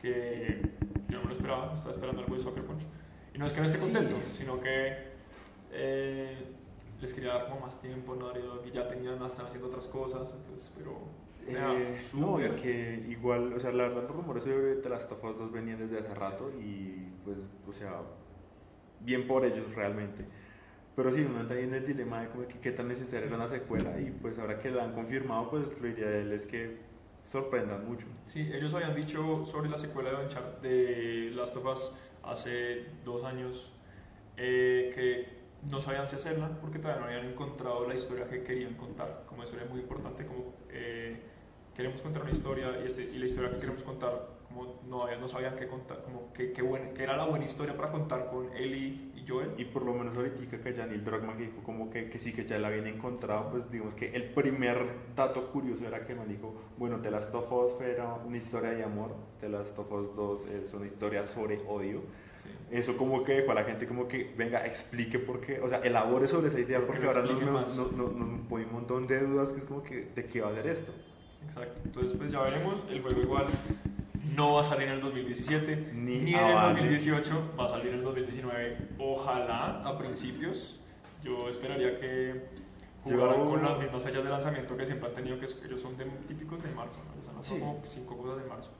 que 0.00 0.60
yo 1.08 1.16
no 1.18 1.22
me 1.22 1.26
lo 1.26 1.32
esperaba 1.32 1.74
estaba 1.74 1.92
esperando 1.92 2.20
algo 2.22 2.34
de 2.34 2.40
Soccer 2.40 2.64
Punch 2.64 2.82
y 3.34 3.38
no 3.38 3.46
es 3.46 3.52
que 3.52 3.60
no 3.60 3.66
esté 3.66 3.78
Sí. 3.78 3.84
contento 3.84 4.16
sino 4.34 4.60
que 4.60 5.15
eh, 5.72 6.36
les 7.00 7.12
quería 7.12 7.34
dar 7.34 7.48
como 7.48 7.60
más 7.60 7.80
tiempo 7.80 8.14
¿no? 8.14 8.32
y 8.64 8.70
ya 8.70 8.88
tenían 8.88 9.22
estaban 9.24 9.46
haciendo 9.46 9.68
otras 9.68 9.86
cosas 9.86 10.34
entonces 10.34 10.72
pero 10.76 11.00
Eh, 11.48 11.96
no, 12.14 12.40
y 12.44 12.48
que 12.60 13.04
igual, 13.08 13.52
o 13.52 13.60
sea, 13.60 13.70
la 13.70 13.84
verdad 13.84 14.02
los 14.02 14.16
rumores 14.16 14.42
sobre 14.42 14.76
The 14.76 14.88
Last 14.88 15.12
of 15.12 15.22
Us 15.22 15.38
2 15.38 15.52
venían 15.52 15.78
desde 15.78 15.98
hace 16.00 16.12
rato 16.14 16.50
y 16.60 17.06
pues, 17.24 17.38
o 17.68 17.72
sea, 17.72 18.00
bien 19.00 19.26
por 19.28 19.44
ellos 19.44 19.72
realmente. 19.74 20.24
Pero 20.96 21.10
sí, 21.12 21.20
uno 21.28 21.40
entra 21.40 21.56
ahí 21.56 21.64
en 21.64 21.74
el 21.74 21.86
dilema 21.86 22.22
de 22.22 22.28
como 22.30 22.48
que 22.48 22.58
qué 22.58 22.72
tan 22.72 22.88
necesaria 22.88 23.26
era 23.26 23.36
una 23.36 23.46
secuela 23.48 24.00
y 24.00 24.10
pues 24.10 24.38
ahora 24.38 24.58
que 24.58 24.70
la 24.70 24.84
han 24.84 24.92
confirmado, 24.94 25.50
pues 25.50 25.64
lo 25.80 25.86
ideal 25.88 26.32
es 26.32 26.46
que 26.46 26.78
sorprendan 27.30 27.86
mucho. 27.86 28.06
Sí, 28.24 28.40
ellos 28.52 28.72
habían 28.74 28.94
dicho 28.96 29.44
sobre 29.46 29.68
la 29.68 29.76
secuela 29.76 30.10
de 30.10 30.24
Uncharted 30.24 30.68
de 30.68 31.30
Last 31.32 31.56
of 31.58 31.66
Us 31.66 31.92
hace 32.24 32.86
dos 33.04 33.22
años 33.24 33.72
eh, 34.36 34.90
que 34.94 35.45
no 35.70 35.80
sabían 35.80 36.06
si 36.06 36.16
hacerla 36.16 36.48
porque 36.60 36.78
todavía 36.78 37.00
no 37.00 37.06
habían 37.08 37.26
encontrado 37.32 37.88
la 37.88 37.94
historia 37.94 38.28
que 38.28 38.42
querían 38.42 38.74
contar. 38.74 39.24
Como 39.28 39.42
eso 39.42 39.56
era 39.56 39.66
muy 39.66 39.80
importante, 39.80 40.24
como 40.26 40.54
eh, 40.70 41.16
queremos 41.74 42.00
contar 42.00 42.22
una 42.22 42.30
historia 42.32 42.68
y, 42.82 42.86
este, 42.86 43.02
y 43.04 43.18
la 43.18 43.26
historia 43.26 43.50
que 43.52 43.58
queremos 43.58 43.82
contar, 43.82 44.36
como 44.48 44.80
no, 44.88 45.14
no 45.18 45.28
sabían 45.28 45.56
qué 45.56 45.66
contar, 45.66 46.02
como 46.02 46.32
que, 46.32 46.52
que, 46.52 46.62
buena- 46.62 46.90
que 46.94 47.02
era 47.02 47.16
la 47.16 47.24
buena 47.26 47.44
historia 47.44 47.76
para 47.76 47.90
contar 47.90 48.28
con 48.30 48.52
Ellie 48.56 49.10
y 49.16 49.24
Joel. 49.26 49.50
Y 49.58 49.64
por 49.66 49.82
lo 49.84 49.92
menos 49.92 50.16
ahorita 50.16 50.58
que 50.60 50.72
ya 50.72 50.86
Neil 50.86 51.04
Druckmann 51.04 51.36
dijo 51.36 51.60
como 51.64 51.90
que, 51.90 52.08
que 52.08 52.18
sí 52.18 52.32
que 52.32 52.44
ya 52.46 52.58
la 52.58 52.68
habían 52.68 52.86
encontrado, 52.86 53.50
pues 53.50 53.70
digamos 53.70 53.94
que 53.94 54.14
el 54.14 54.24
primer 54.30 54.86
dato 55.16 55.50
curioso 55.50 55.84
era 55.86 56.04
que 56.06 56.14
me 56.14 56.24
dijo, 56.26 56.54
bueno, 56.78 57.00
The 57.00 57.10
Last 57.10 57.34
of 57.34 57.52
Us 57.52 57.80
era 57.80 58.14
una 58.14 58.36
historia 58.36 58.70
de 58.70 58.84
amor, 58.84 59.14
The 59.40 59.48
Last 59.48 59.76
of 59.78 59.90
Us 59.92 60.14
2 60.14 60.46
es 60.46 60.72
una 60.74 60.86
historia 60.86 61.26
sobre 61.26 61.60
odio. 61.68 62.02
Sí. 62.46 62.76
Eso 62.76 62.96
como 62.96 63.22
que 63.24 63.32
dejó 63.34 63.52
a 63.52 63.54
la 63.54 63.64
gente 63.64 63.86
como 63.86 64.08
que, 64.08 64.34
venga, 64.36 64.66
explique 64.66 65.18
por 65.18 65.40
qué, 65.40 65.60
o 65.60 65.68
sea, 65.68 65.78
elabore 65.78 66.26
sobre 66.28 66.48
esa 66.48 66.58
idea 66.60 66.78
¿Por 66.78 66.86
qué 66.98 67.06
porque 67.06 67.06
ahora 67.06 67.22
nos, 67.22 67.40
nos, 67.42 67.50
más? 67.52 67.76
nos, 67.76 67.92
nos- 67.92 68.12
nos 68.14 68.40
pone 68.48 68.64
un 68.66 68.72
montón 68.72 69.06
de 69.06 69.20
dudas 69.20 69.52
que 69.52 69.60
es 69.60 69.64
como 69.66 69.82
que, 69.82 70.08
¿de 70.14 70.26
qué 70.26 70.40
va 70.40 70.50
a 70.50 70.54
ser 70.54 70.66
esto? 70.66 70.92
Exacto. 71.46 71.80
Entonces, 71.84 72.14
pues 72.18 72.32
ya 72.32 72.40
veremos. 72.42 72.82
El 72.90 73.02
juego 73.02 73.20
igual 73.22 73.46
no 74.34 74.54
va 74.54 74.62
a 74.62 74.64
salir 74.64 74.88
en 74.88 74.94
el 74.94 75.00
2017 75.00 75.90
Ni 75.94 76.18
ni, 76.18 76.34
en 76.34 76.38
el 76.40 76.54
vale. 76.54 76.80
2018. 76.80 77.52
Va 77.58 77.64
a 77.66 77.68
salir 77.68 77.88
en 77.88 77.94
el 77.94 78.02
2019. 78.02 78.76
Ojalá 78.98 79.82
a 79.84 79.96
principios. 79.96 80.80
Yo 81.22 81.48
esperaría 81.48 82.00
que 82.00 82.42
jugaran 83.04 83.36
Yo- 83.44 83.44
con 83.50 83.62
las 83.62 83.78
mismas 83.78 84.02
fechas 84.02 84.24
de 84.24 84.30
lanzamiento 84.30 84.76
que 84.76 84.84
siempre 84.86 85.08
han 85.08 85.14
tenido, 85.14 85.38
que 85.38 85.46
ellos 85.46 85.80
son 85.80 85.96
de, 85.96 86.04
típicos 86.26 86.60
de 86.62 86.70
marzo. 86.70 86.98
¿no? 87.14 87.20
O 87.20 87.24
sea, 87.24 87.32
no 87.32 87.44
son 87.44 87.54
Sí. 87.56 87.60
como 87.60 87.80
cinco 87.84 88.16
cosas 88.18 88.42
en 88.42 88.48
marzo. 88.48 88.70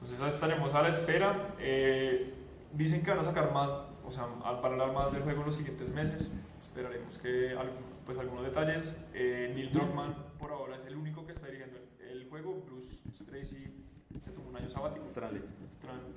Entonces 0.00 0.34
estaremos 0.34 0.74
a 0.74 0.82
la 0.82 0.88
espera. 0.88 1.54
Eh, 1.60 2.34
dicen 2.76 3.02
que 3.02 3.10
van 3.10 3.20
a 3.20 3.24
sacar 3.24 3.52
más, 3.52 3.70
o 4.04 4.10
sea, 4.10 4.24
al- 4.44 4.60
para 4.60 4.74
hablar 4.74 4.92
más 4.92 5.12
del 5.12 5.22
juego 5.22 5.40
en 5.40 5.46
los 5.46 5.56
siguientes 5.56 5.90
meses. 5.92 6.32
Esperaremos 6.60 7.18
que 7.18 7.56
pues 8.04 8.18
algunos 8.18 8.44
detalles. 8.44 8.96
Eh, 9.14 9.52
Neil 9.54 9.72
Druckmann 9.72 10.14
por 10.38 10.52
ahora 10.52 10.76
es 10.76 10.84
el 10.84 10.96
único 10.96 11.24
que 11.26 11.32
está 11.32 11.46
dirigiendo 11.46 11.78
el, 12.00 12.08
el 12.22 12.28
juego. 12.28 12.62
Bruce 12.66 12.98
Tracy 13.24 13.72
se 14.20 14.30
tomó 14.32 14.50
un 14.50 14.56
año 14.56 14.68
sabático. 14.68 15.06
Stanley. 15.06 15.42
Strand- 15.70 16.14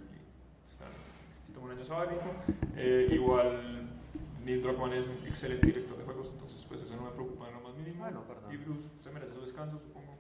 Strand- 0.70 1.46
se 1.46 1.54
tomó 1.54 1.66
un 1.68 1.72
año 1.74 1.84
sabático. 1.84 2.22
Eh, 2.76 3.10
igual 3.12 3.90
Neil 4.46 4.62
Druckmann 4.62 4.94
es 4.94 5.08
un 5.08 5.26
excelente 5.28 5.66
director 5.68 5.98
de 5.98 6.04
juegos, 6.06 6.30
entonces 6.32 6.64
pues 6.66 6.82
eso 6.82 6.96
no 6.96 7.04
me 7.04 7.12
preocupa 7.12 7.48
en 7.50 7.54
lo 7.56 7.62
más 7.62 7.76
mínimo. 7.76 8.00
Bueno, 8.00 8.22
perdón. 8.24 8.54
Y 8.54 8.58
Bruce 8.58 8.90
se 9.00 9.12
merece 9.12 9.34
su 9.34 9.42
descanso, 9.42 9.80
supongo. 9.80 10.16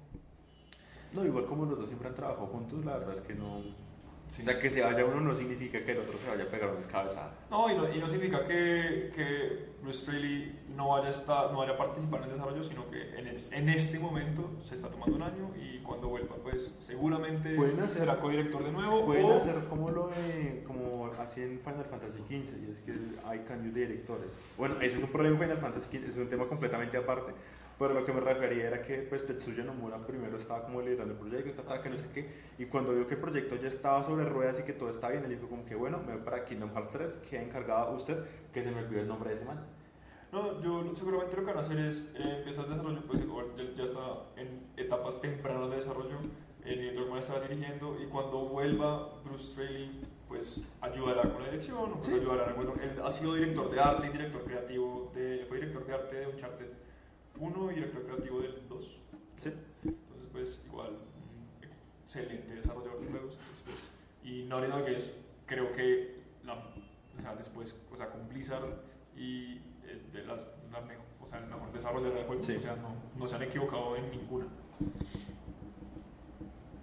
No, 1.13 1.25
igual 1.25 1.45
como 1.45 1.65
los 1.65 1.77
dos 1.79 1.87
siempre 1.87 2.09
han 2.09 2.15
trabajado 2.15 2.47
juntos, 2.47 2.83
la 2.85 2.97
verdad 2.97 3.15
es 3.15 3.21
que 3.21 3.33
no. 3.33 3.61
Sí. 4.27 4.41
O 4.41 4.45
sea, 4.45 4.59
que 4.59 4.69
se 4.69 4.81
vaya 4.81 5.05
uno 5.05 5.21
no 5.21 5.33
significa 5.33 5.83
que 5.83 5.91
el 5.93 5.99
otro 5.99 6.17
se 6.17 6.29
vaya 6.29 6.43
a 6.43 6.47
pegar 6.47 6.67
una 6.69 6.77
descabezada. 6.77 7.33
No, 7.49 7.71
y 7.71 7.75
no, 7.75 7.93
y 7.93 7.97
no 7.99 8.07
significa 8.09 8.43
que, 8.43 9.09
que 9.15 9.67
Bruce 9.81 10.01
Straley 10.01 10.59
no 10.75 10.89
vaya, 10.89 11.07
a 11.07 11.09
estar, 11.09 11.51
no 11.51 11.59
vaya 11.59 11.73
a 11.73 11.77
participar 11.77 12.19
en 12.23 12.25
el 12.25 12.31
desarrollo, 12.33 12.61
sino 12.63 12.89
que 12.91 13.17
en, 13.17 13.27
es- 13.27 13.51
en 13.53 13.69
este 13.69 13.99
momento 13.99 14.51
se 14.59 14.75
está 14.75 14.89
tomando 14.89 15.15
un 15.15 15.23
año 15.23 15.51
y 15.55 15.79
cuando 15.79 16.09
vuelva, 16.09 16.35
pues 16.43 16.75
seguramente 16.79 17.55
hacer- 17.85 17.99
será 17.99 18.19
codirector 18.19 18.63
de 18.65 18.71
nuevo. 18.73 19.05
Pueden 19.05 19.25
o- 19.27 19.33
hacer 19.37 19.55
como 19.69 19.91
lo 19.91 20.09
de, 20.09 20.63
como 20.67 21.07
así 21.19 21.41
en 21.41 21.59
Final 21.61 21.85
Fantasy 21.89 22.19
XV, 22.19 22.57
y 22.67 22.71
es 22.71 22.79
que 22.81 22.93
hay 23.25 23.39
cambio 23.39 23.71
de 23.71 23.79
directores. 23.87 24.27
Bueno, 24.57 24.75
ese 24.81 24.97
es 24.97 25.03
un 25.03 25.09
problema 25.09 25.35
en 25.35 25.41
Final 25.43 25.57
Fantasy 25.57 25.97
XV, 25.99 26.09
es 26.09 26.17
un 26.17 26.29
tema 26.29 26.45
completamente 26.47 26.97
aparte. 26.97 27.31
Pero 27.79 27.93
lo 27.93 28.03
que 28.03 28.11
me 28.11 28.19
refería 28.21 28.67
era 28.67 28.81
que 28.81 28.97
pues 29.03 29.25
Tetsuya 29.27 29.63
Nomura 29.63 29.97
primero 30.05 30.37
estaba 30.37 30.63
como 30.63 30.81
liderando 30.81 31.13
el 31.13 31.19
proyecto, 31.19 31.61
ta, 31.61 31.75
ta, 31.75 31.79
que 31.79 31.89
no 31.89 31.97
sé 31.97 32.05
qué, 32.11 32.27
y 32.57 32.65
cuando 32.65 32.93
vio 32.93 33.05
que 33.07 33.13
el 33.13 33.21
proyecto 33.21 33.55
ya 33.55 33.67
estaba 33.67 34.03
sobre 34.03 34.25
ruedas 34.25 34.59
y 34.59 34.63
que 34.63 34.73
todo 34.73 34.89
estaba 34.89 35.11
bien, 35.11 35.25
él 35.25 35.29
dijo 35.35 35.47
como 35.47 35.63
que 35.63 35.75
bueno, 35.75 35.99
me 36.05 36.13
voy 36.13 36.23
para 36.23 36.43
Kingdom 36.43 36.71
Hearts 36.73 36.89
3, 36.89 37.17
queda 37.29 37.41
encargado 37.43 37.95
usted, 37.95 38.17
que 38.51 38.63
se 38.63 38.71
me 38.71 38.79
olvidó 38.83 39.01
el 39.01 39.07
nombre 39.07 39.29
de 39.29 39.35
ese 39.35 39.45
man. 39.45 39.63
No, 40.31 40.59
yo 40.59 40.93
seguramente 40.95 41.35
lo 41.35 41.43
que 41.43 41.47
van 41.47 41.57
a 41.57 41.59
hacer 41.61 41.79
es 41.79 42.11
eh, 42.15 42.37
empezar 42.39 42.65
el 42.65 42.71
desarrollo, 42.71 43.01
pues 43.07 43.21
igual 43.21 43.45
ya, 43.55 43.63
ya 43.75 43.83
está 43.83 44.01
en 44.37 44.63
etapas 44.75 45.21
tempranas 45.21 45.69
de 45.69 45.75
desarrollo, 45.75 46.17
eh, 46.65 46.75
Neil 46.75 46.95
Druckmann 46.95 47.19
estará 47.19 47.41
dirigiendo 47.47 47.95
y 48.01 48.07
cuando 48.07 48.39
vuelva 48.49 49.13
Bruce 49.23 49.51
Straley, 49.51 50.01
pues 50.27 50.63
ayudará 50.81 51.21
con 51.31 51.41
la 51.43 51.49
dirección, 51.49 51.91
pues 51.93 52.07
Sí. 52.07 52.15
ayudará, 52.15 52.51
bueno, 52.53 52.73
él 52.81 52.99
ha 53.01 53.11
sido 53.11 53.35
director 53.35 53.69
de 53.69 53.79
arte 53.79 54.07
y 54.07 54.09
director 54.09 54.43
creativo, 54.43 55.11
de, 55.13 55.45
fue 55.47 55.57
director 55.59 55.85
de 55.85 55.93
arte 55.93 56.15
de 56.17 56.27
Uncharted 56.27 56.67
1 57.39 57.71
y 57.71 57.75
director 57.75 58.03
creativo 58.05 58.41
del 58.41 58.67
2. 58.67 58.83
Sí. 59.43 59.49
Entonces, 59.83 60.29
pues, 60.31 60.61
igual, 60.65 60.89
un 60.91 61.67
excelente 62.03 62.55
desarrollador 62.55 62.99
de 63.01 63.07
juegos. 63.07 63.33
entonces, 63.39 63.63
pues, 63.65 63.77
y 64.23 64.43
Naughty 64.43 64.67
Dog 64.67 64.87
es, 64.89 65.15
creo 65.45 65.71
que, 65.73 66.17
la, 66.45 66.53
o 66.55 67.21
sea, 67.21 67.35
después, 67.35 67.75
o 67.91 67.95
sea, 67.95 68.09
con 68.09 68.27
Blizzard 68.29 68.81
y 69.15 69.55
eh, 69.85 70.01
de 70.11 70.23
las, 70.25 70.43
la 70.71 70.81
mejor, 70.81 71.05
o 71.21 71.25
sea, 71.27 71.39
el 71.39 71.47
mejor 71.47 71.71
desarrollador 71.71 72.17
de 72.17 72.23
juegos, 72.25 72.45
Sí. 72.45 72.55
o 72.55 72.61
sea, 72.61 72.75
no, 72.75 72.95
no 73.17 73.27
se 73.27 73.35
han 73.35 73.43
equivocado 73.43 73.95
en 73.95 74.09
ninguna. 74.11 74.47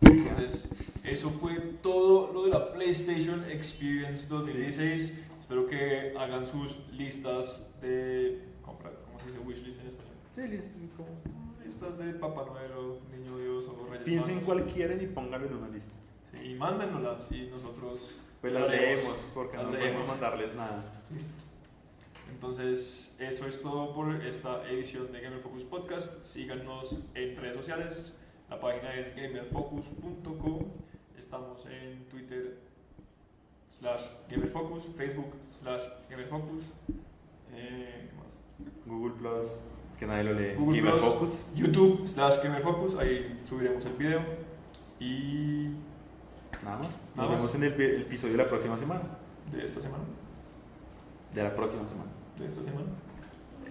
Entonces, 0.00 0.68
eso 1.04 1.30
fue 1.30 1.54
todo 1.82 2.32
lo 2.32 2.44
de 2.44 2.50
la 2.50 2.72
PlayStation 2.72 3.44
Experience 3.50 4.26
2016. 4.28 5.12
Espero 5.38 5.66
que 5.66 6.14
hagan 6.18 6.46
sus 6.46 6.78
listas 6.92 7.72
de 7.80 8.42
compra, 8.62 8.90
¿cómo 9.04 9.18
se 9.18 9.26
dice? 9.26 9.38
Wishlist 9.40 9.80
en 9.80 9.88
español. 9.88 10.13
Sí, 10.34 10.90
como- 10.96 11.08
Listas 11.64 11.96
de 11.96 12.12
Papá 12.14 12.44
Noel 12.44 12.72
o 12.72 12.98
Niño 13.16 13.38
Dios 13.38 13.66
o 13.68 13.86
Reyes 13.86 14.04
Piensen 14.04 14.40
cuál 14.40 14.66
quieren 14.66 15.00
y 15.00 15.06
pónganlo 15.06 15.46
en 15.46 15.54
una 15.54 15.68
lista. 15.68 15.92
Sí, 16.30 16.50
y 16.50 16.54
mándennoslas 16.56 17.32
y 17.32 17.46
nosotros 17.46 18.18
Pues 18.42 18.52
las 18.52 18.68
leemos, 18.68 19.14
porque 19.32 19.56
Las 19.56 19.66
no 19.66 19.72
leemos. 19.72 19.88
podemos 19.92 20.08
mandarles 20.08 20.54
nada. 20.54 20.92
Sí. 21.02 21.14
Entonces, 22.30 23.16
eso 23.18 23.46
es 23.46 23.62
todo 23.62 23.94
por 23.94 24.12
esta 24.22 24.68
edición 24.68 25.10
de 25.12 25.20
Gamer 25.22 25.40
Focus 25.40 25.64
Podcast. 25.64 26.24
Síganos 26.26 26.98
en 27.14 27.36
redes 27.36 27.56
sociales. 27.56 28.14
La 28.50 28.60
página 28.60 28.94
es 28.94 29.14
gamerfocus.co. 29.16 30.66
Estamos 31.18 31.64
en 31.66 32.04
Twitter 32.10 32.58
slash 33.68 34.08
gamerfocus, 34.28 34.84
Facebook 34.96 35.32
slash 35.50 35.82
gamerfocus. 36.10 36.64
Eh, 37.52 38.10
¿qué 38.10 38.16
más? 38.16 38.76
Google 38.86 39.14
Plus, 39.14 39.46
que 39.98 40.06
nadie 40.06 40.24
lo 40.24 40.32
lee. 40.34 40.54
Google 40.56 40.76
Gamer 40.78 40.92
Plus, 40.94 41.04
Focus. 41.04 41.30
YouTube 41.54 42.06
slash 42.06 42.42
gamerfocus. 42.42 42.94
Ahí 42.96 43.40
subiremos 43.44 43.84
el 43.86 43.92
video. 43.94 44.20
Y 45.00 45.68
Nada 46.64 46.78
más. 46.78 46.98
Nos 47.14 47.30
más. 47.30 47.40
vemos 47.40 47.54
en 47.54 47.64
el, 47.64 47.72
el 47.80 48.00
episodio 48.02 48.36
de 48.36 48.42
la 48.42 48.48
próxima 48.48 48.78
semana. 48.78 49.02
de 49.50 49.64
esta 49.64 49.80
semana. 49.80 50.04
De 51.34 51.42
la 51.42 51.54
próxima 51.54 51.86
semana. 51.86 52.10
De 52.38 52.46
esta 52.46 52.62
semana. 52.62 52.86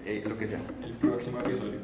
Eh, 0.05 0.23
lo 0.27 0.37
que 0.37 0.47
sea. 0.47 0.61
El 0.83 0.93
próximo 0.93 1.39
episodio. 1.39 1.79